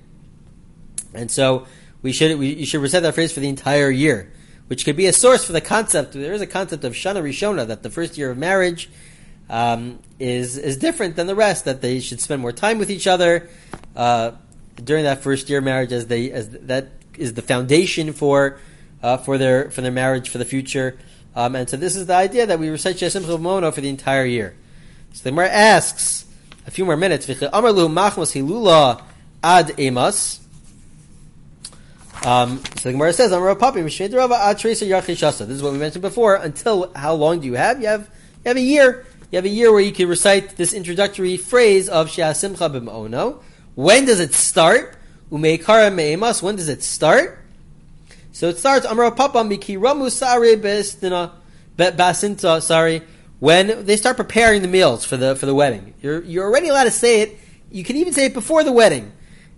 And 1.13 1.29
so 1.29 1.67
we 2.01 2.11
should 2.11 2.37
we, 2.39 2.53
you 2.53 2.65
should 2.65 2.81
recite 2.81 3.03
that 3.03 3.13
phrase 3.13 3.31
for 3.31 3.39
the 3.39 3.49
entire 3.49 3.89
year. 3.89 4.31
which 4.67 4.85
could 4.85 4.95
be 4.95 5.05
a 5.05 5.13
source 5.13 5.45
for 5.45 5.53
the 5.53 5.61
concept. 5.61 6.13
There 6.13 6.33
is 6.33 6.41
a 6.41 6.47
concept 6.47 6.83
of 6.83 6.93
Shana 6.93 7.21
Rishona 7.21 7.67
that 7.67 7.83
the 7.83 7.89
first 7.89 8.17
year 8.17 8.31
of 8.31 8.37
marriage 8.37 8.89
um, 9.49 9.99
is 10.19 10.57
is 10.57 10.77
different 10.77 11.15
than 11.15 11.27
the 11.27 11.35
rest. 11.35 11.65
That 11.65 11.81
they 11.81 11.99
should 11.99 12.19
spend 12.19 12.41
more 12.41 12.51
time 12.51 12.79
with 12.79 12.89
each 12.89 13.07
other 13.07 13.49
uh, 13.95 14.31
during 14.83 15.03
that 15.03 15.21
first 15.21 15.49
year 15.49 15.59
of 15.59 15.65
marriage, 15.65 15.91
as 15.91 16.07
they 16.07 16.31
as 16.31 16.49
that 16.49 16.89
is 17.17 17.33
the 17.33 17.41
foundation 17.41 18.11
for 18.11 18.59
uh, 19.03 19.17
for 19.17 19.37
their 19.37 19.69
for 19.69 19.81
their 19.81 19.91
marriage 19.91 20.29
for 20.29 20.39
the 20.39 20.45
future. 20.45 20.97
Um, 21.35 21.55
and 21.55 21.69
so 21.69 21.77
this 21.77 21.95
is 21.95 22.05
the 22.05 22.15
idea 22.15 22.45
that 22.45 22.59
we 22.59 22.69
recite 22.69 22.95
Shia 22.95 23.11
Simcha 23.11 23.71
for 23.71 23.81
the 23.81 23.89
entire 23.89 24.25
year. 24.25 24.55
So 25.13 25.23
the 25.23 25.31
Gemara 25.31 25.49
asks 25.49 26.25
a 26.65 26.71
few 26.71 26.85
more 26.85 26.97
minutes. 26.97 27.27
Um, 27.27 27.35
so 32.57 32.89
the 32.89 32.93
Gemara 32.93 33.13
says, 33.13 33.31
"Amar 33.31 33.55
Papi 33.55 34.17
Rava 34.17 34.35
ad 34.35 34.57
This 34.57 34.81
is 34.81 35.61
what 35.61 35.73
we 35.73 35.77
mentioned 35.77 36.01
before. 36.01 36.35
Until 36.35 36.91
how 36.95 37.13
long 37.13 37.41
do 37.41 37.47
you 37.47 37.53
have? 37.53 37.81
You 37.81 37.87
have 37.87 38.09
you 38.43 38.49
have 38.49 38.57
a 38.57 38.61
year. 38.61 39.05
You 39.31 39.37
have 39.37 39.45
a 39.45 39.49
year 39.49 39.71
where 39.71 39.81
you 39.81 39.91
can 39.91 40.07
recite 40.07 40.55
this 40.55 40.73
introductory 40.73 41.37
phrase 41.37 41.89
of 41.89 42.09
Shia 42.09 42.35
Simcha 42.35 42.69
b'Mono. 42.69 43.41
When 43.75 44.05
does 44.05 44.19
it 44.19 44.33
start? 44.33 44.97
Umeikara. 45.31 46.41
When 46.41 46.55
does 46.55 46.69
it 46.69 46.81
start? 46.81 47.44
So 48.35 48.49
it 48.49 48.57
starts 48.57 48.85
Amar 48.85 49.11
Papa 49.11 49.37
Mikiramu 49.37 50.11
Sare 50.11 50.57
Bestina 50.57 51.31
Basinta. 51.77 52.61
Sorry, 52.61 53.01
when 53.39 53.85
they 53.85 53.95
start 53.95 54.17
preparing 54.17 54.61
the 54.61 54.67
meals 54.67 55.05
for 55.05 55.15
the 55.15 55.37
for 55.37 55.45
the 55.45 55.55
wedding. 55.55 55.93
You're 56.01 56.21
you're 56.21 56.43
already 56.43 56.67
allowed 56.67 56.83
to 56.83 56.91
say 56.91 57.21
it. 57.21 57.39
You 57.71 57.85
can 57.85 57.95
even 57.95 58.11
say 58.11 58.25
it 58.25 58.33
before 58.33 58.65
the 58.65 58.73
wedding. 58.73 59.13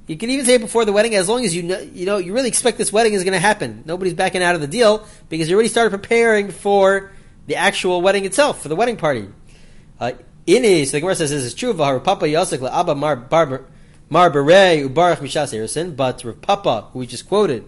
You 0.06 0.16
can 0.16 0.30
even 0.30 0.46
say 0.46 0.54
it 0.54 0.62
before 0.62 0.86
the 0.86 0.94
wedding, 0.94 1.16
as 1.16 1.28
long 1.28 1.44
as 1.44 1.56
you 1.56 1.64
know 1.64 1.80
you 1.80 2.06
know 2.06 2.18
you 2.18 2.36
really 2.36 2.50
expect 2.50 2.78
this 2.78 2.94
wedding 2.94 3.14
is 3.14 3.24
going 3.24 3.34
to 3.34 3.40
happen. 3.40 3.82
Nobody's 3.88 4.14
backing 4.14 4.44
out 4.44 4.54
of 4.54 4.62
the 4.62 4.68
deal 4.68 5.08
because 5.28 5.50
you 5.50 5.56
already 5.56 5.70
started 5.70 5.90
preparing 5.90 6.52
for 6.52 7.12
the 7.48 7.56
actual 7.56 8.04
wedding 8.04 8.26
itself, 8.26 8.62
for 8.62 8.68
the 8.68 8.76
wedding 8.76 8.98
party. 8.98 9.28
Uh, 10.00 10.12
so 10.12 10.54
the 10.54 11.00
Gemara 11.00 11.16
says 11.16 11.32
this 11.32 11.44
is 11.44 11.56
true. 11.56 11.74
Papa 11.74 12.26
Yasik 12.26 12.62
Abba 12.72 12.94
Mar 12.94 13.16
Bar 13.16 13.66
Mar 14.12 14.30
Ubarach 14.30 15.18
Mishas 15.18 15.96
but 15.96 16.24
Rav 16.24 16.42
Papa, 16.44 16.90
who 16.94 17.00
we 17.00 17.08
just 17.08 17.28
quoted, 17.28 17.68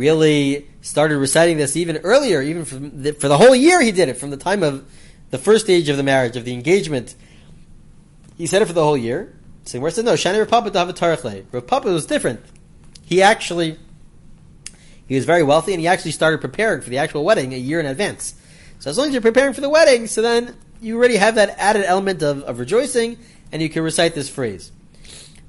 really 0.00 0.66
started 0.80 1.18
reciting 1.18 1.58
this 1.58 1.76
even 1.76 1.98
earlier, 1.98 2.40
even 2.40 3.02
the, 3.02 3.12
for 3.12 3.28
the 3.28 3.36
whole 3.36 3.54
year 3.54 3.80
he 3.82 3.92
did 3.92 4.08
it, 4.08 4.16
from 4.16 4.30
the 4.30 4.36
time 4.36 4.62
of 4.62 4.90
the 5.30 5.38
first 5.38 5.66
stage 5.66 5.88
of 5.90 5.98
the 5.98 6.02
marriage, 6.02 6.36
of 6.36 6.44
the 6.44 6.54
engagement. 6.54 7.14
He 8.36 8.46
said 8.46 8.62
it 8.62 8.66
for 8.66 8.72
the 8.72 8.82
whole 8.82 8.96
year. 8.96 9.38
So 9.64 9.78
where 9.78 9.90
said 9.90 10.06
no, 10.06 10.14
Shani 10.14 10.38
Rav 10.38 10.48
Papa 10.48 10.70
David 10.70 11.46
Rav 11.52 11.66
Papa 11.66 11.88
was 11.88 12.06
different. 12.06 12.40
He 13.04 13.22
actually 13.22 13.78
he 15.06 15.16
was 15.16 15.24
very 15.24 15.42
wealthy 15.42 15.72
and 15.72 15.80
he 15.80 15.86
actually 15.86 16.12
started 16.12 16.40
preparing 16.40 16.80
for 16.80 16.88
the 16.88 16.98
actual 16.98 17.24
wedding 17.24 17.52
a 17.52 17.56
year 17.56 17.80
in 17.80 17.86
advance. 17.86 18.34
So 18.78 18.88
as 18.88 18.96
long 18.96 19.08
as 19.08 19.12
you're 19.12 19.20
preparing 19.20 19.52
for 19.52 19.60
the 19.60 19.68
wedding, 19.68 20.06
so 20.06 20.22
then 20.22 20.56
you 20.80 20.96
already 20.96 21.16
have 21.16 21.34
that 21.34 21.56
added 21.58 21.84
element 21.84 22.22
of, 22.22 22.42
of 22.44 22.58
rejoicing 22.58 23.18
and 23.52 23.60
you 23.60 23.68
can 23.68 23.82
recite 23.82 24.14
this 24.14 24.30
phrase. 24.30 24.72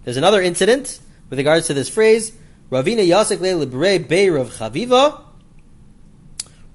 There's 0.03 0.17
another 0.17 0.41
incident 0.41 0.99
with 1.29 1.39
regards 1.39 1.67
to 1.67 1.73
this 1.73 1.87
phrase. 1.87 2.33
Ravina 2.71 3.05
Yasek 3.05 3.41
Libre 3.41 3.99
Be 3.99 4.29
Rav 4.29 4.49
Chaviva. 4.49 5.23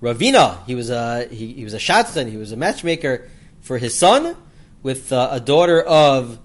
Ravina, 0.03 0.63
he 0.67 0.75
was 0.75 0.91
a 0.91 1.27
he, 1.29 1.55
he 1.55 1.65
was 1.65 1.73
a 1.73 1.79
shadchan, 1.79 2.29
he 2.29 2.37
was 2.37 2.53
a 2.53 2.57
matchmaker 2.57 3.27
for 3.63 3.79
his 3.79 3.99
son 3.99 4.37
with 4.83 5.11
uh, 5.11 5.29
a 5.33 5.41
daughter 5.41 5.81
of 5.81 6.39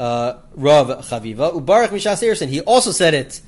uh, 0.00 0.34
Rav 0.56 0.88
Chaviva. 1.06 1.54
Ubarak 1.54 1.88
Mishas 1.88 2.48
He 2.48 2.60
also 2.62 2.90
said 2.90 3.14
it. 3.14 3.40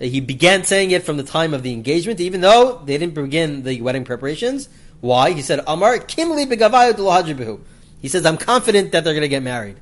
He 0.00 0.20
began 0.20 0.64
saying 0.64 0.90
it 0.90 1.04
from 1.04 1.16
the 1.16 1.22
time 1.22 1.54
of 1.54 1.62
the 1.62 1.72
engagement, 1.72 2.18
even 2.18 2.40
though 2.40 2.82
they 2.84 2.98
didn't 2.98 3.14
begin 3.14 3.62
the 3.62 3.80
wedding 3.80 4.04
preparations. 4.04 4.68
Why? 5.00 5.30
He 5.30 5.42
said, 5.42 5.60
Amar 5.64 5.98
Kimli 5.98 7.60
He 8.00 8.08
says, 8.08 8.26
I'm 8.26 8.36
confident 8.36 8.90
that 8.92 9.04
they're 9.04 9.12
going 9.12 9.22
to 9.22 9.28
get 9.28 9.44
married. 9.44 9.76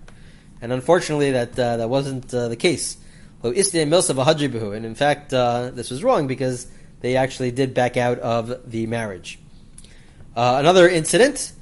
And 0.61 0.73
unfortunately, 0.73 1.31
that 1.31 1.59
uh, 1.59 1.79
that 1.79 1.89
wasn't 1.89 2.35
uh, 2.35 2.49
the 2.49 2.57
case. 2.57 2.99
And 3.43 4.87
in 4.87 4.95
fact, 4.95 5.33
uh, 5.33 5.71
this 5.73 5.91
was 5.91 6.05
wrong 6.05 6.27
because 6.27 6.67
they 7.01 7.17
actually 7.17 7.51
did 7.51 7.73
back 7.73 7.97
out 7.97 8.19
of 8.19 8.71
the 8.71 8.87
marriage. 8.87 9.39
Uh, 10.37 10.57
another 10.59 10.89
incident. 10.89 11.53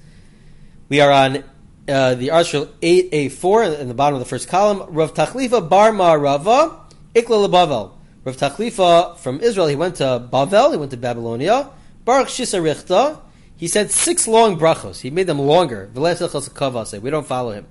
We 0.88 1.01
are 1.01 1.11
on 1.11 1.45
uh, 1.88 2.14
the 2.14 2.29
ArtScroll 2.29 2.67
8A4 2.81 3.79
in 3.81 3.88
the 3.88 3.95
bottom 3.95 4.14
of 4.14 4.21
the 4.21 4.29
first 4.29 4.49
column. 4.49 4.93
Rav 4.95 5.14
Tachlifa 5.14 5.69
Bar 5.69 5.93
Rava 5.93 6.81
Ikla 7.14 7.49
Bavel. 7.49 7.93
Rav 8.25 8.37
Tachlifa 8.37 9.17
from 9.19 9.41
Israel, 9.41 9.69
he 9.69 9.77
went 9.77 9.97
to 9.97 10.29
Bavel, 10.33 10.73
he 10.73 10.77
went 10.77 10.91
to 10.91 10.97
Babylonia. 10.97 11.71
Baruch 12.05 12.29
Shisa 12.29 12.61
Richta. 12.61 13.21
He 13.57 13.69
said 13.69 13.91
six 13.91 14.29
long 14.29 14.59
brachos. 14.59 15.01
He 15.01 15.11
made 15.11 15.27
them 15.27 15.38
longer. 15.38 15.91
We 15.93 17.11
don't 17.11 17.27
follow 17.27 17.51
him. 17.51 17.67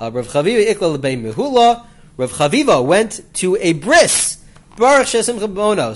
Uh, 0.00 0.10
Rav 0.12 0.28
Chaviva 0.28 0.66
Ikla 0.66 0.96
Lebei 0.96 1.20
Mehula. 1.20 1.86
Rav 2.20 2.32
Chaviva 2.32 2.84
went 2.84 3.22
to 3.36 3.56
a 3.56 3.72
bris. 3.72 4.36
Baruch. 4.76 5.06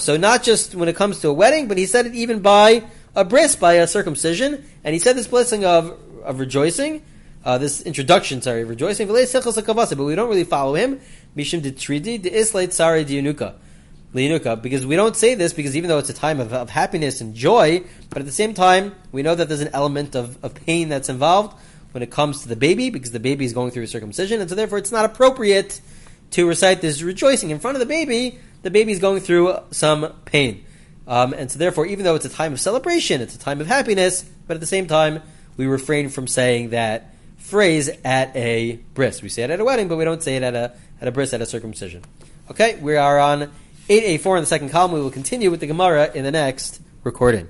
So 0.00 0.16
not 0.16 0.42
just 0.42 0.74
when 0.74 0.88
it 0.88 0.96
comes 0.96 1.20
to 1.20 1.28
a 1.28 1.34
wedding, 1.34 1.68
but 1.68 1.76
he 1.76 1.84
said 1.84 2.06
it 2.06 2.14
even 2.14 2.40
by 2.40 2.84
a 3.14 3.26
bris, 3.26 3.56
by 3.56 3.74
a 3.74 3.87
circumcision. 3.87 4.64
And 4.84 4.94
he 4.94 4.98
said 4.98 5.16
this 5.16 5.28
blessing 5.28 5.66
of, 5.66 5.98
of 6.24 6.40
rejoicing, 6.40 7.02
uh, 7.44 7.58
this 7.58 7.82
introduction, 7.82 8.40
sorry, 8.40 8.62
of 8.62 8.70
rejoicing, 8.70 9.06
but 9.06 9.12
we 9.14 10.14
don't 10.14 10.28
really 10.30 10.44
follow 10.44 10.74
him. 10.74 10.98
De. 11.37 11.44
Because 14.62 14.87
we 14.87 14.96
don't 14.96 15.16
say 15.16 15.34
this 15.34 15.52
because 15.52 15.76
even 15.76 15.88
though 15.88 15.98
it's 15.98 16.08
a 16.08 16.14
time 16.14 16.40
of, 16.40 16.54
of 16.54 16.70
happiness 16.70 17.20
and 17.20 17.34
joy, 17.34 17.84
but 18.08 18.20
at 18.20 18.24
the 18.24 18.32
same 18.32 18.54
time, 18.54 18.94
we 19.12 19.20
know 19.20 19.34
that 19.34 19.48
there's 19.48 19.60
an 19.60 19.68
element 19.74 20.14
of, 20.14 20.42
of 20.42 20.54
pain 20.54 20.88
that's 20.88 21.10
involved 21.10 21.54
when 21.92 22.02
it 22.02 22.10
comes 22.10 22.40
to 22.42 22.48
the 22.48 22.56
baby 22.56 22.88
because 22.88 23.10
the 23.10 23.20
baby 23.20 23.44
is 23.44 23.52
going 23.52 23.72
through 23.72 23.82
a 23.82 23.87
circumcision, 23.87 24.40
and 24.40 24.48
so 24.48 24.56
therefore 24.56 24.78
it's 24.78 24.90
not 24.90 25.04
appropriate 25.04 25.82
to 26.35 26.49
recite 26.49 26.81
this 26.81 27.01
rejoicing 27.01 27.51
in 27.51 27.61
front 27.61 27.77
of 27.77 27.81
the 27.81 27.87
baby. 27.87 28.38
The 28.62 28.70
baby 28.70 28.90
is 28.90 28.99
going 28.99 29.20
through 29.20 29.57
some 29.70 30.12
pain, 30.25 30.64
um, 31.07 31.33
and 31.33 31.51
so 31.51 31.59
therefore, 31.59 31.87
even 31.87 32.05
though 32.05 32.16
it's 32.16 32.25
a 32.25 32.31
time 32.31 32.53
of 32.53 32.61
celebration, 32.61 33.20
it's 33.20 33.37
a 33.37 33.38
time 33.38 33.61
of 33.61 33.66
happiness, 33.66 34.25
but 34.47 34.55
at 34.55 34.61
the 34.61 34.66
same 34.66 34.87
time, 34.87 35.23
we 35.57 35.66
refrain 35.66 36.09
from 36.09 36.27
saying 36.27 36.70
that 36.70 37.14
phrase 37.37 37.88
at 38.05 38.35
a 38.35 38.81
bris. 38.94 39.23
We 39.23 39.29
say 39.29 39.44
it 39.44 39.51
at 39.51 39.61
a 39.61 39.64
wedding, 39.64 39.87
but 39.87 39.97
we 39.97 40.05
don't 40.05 40.23
say 40.23 40.37
it 40.37 40.42
at 40.42 40.55
a 40.55 40.73
at 41.01 41.07
a 41.07 41.12
bris 41.12 41.33
at 41.35 41.40
a 41.40 41.47
circumcision. 41.47 42.03
Okay, 42.51 42.77
we 42.81 42.97
are 42.97 43.18
on 43.18 43.53
eight 43.88 44.05
a 44.05 44.18
four 44.18 44.37
in 44.37 44.42
the 44.42 44.47
second 44.47 44.70
column. 44.70 44.92
We 44.92 45.01
will 45.01 45.11
continue 45.11 45.51
with 45.51 45.61
the 45.61 45.66
Gemara 45.66 46.11
in 46.14 46.25
the 46.25 46.33
next 46.33 46.81
recording. 47.05 47.49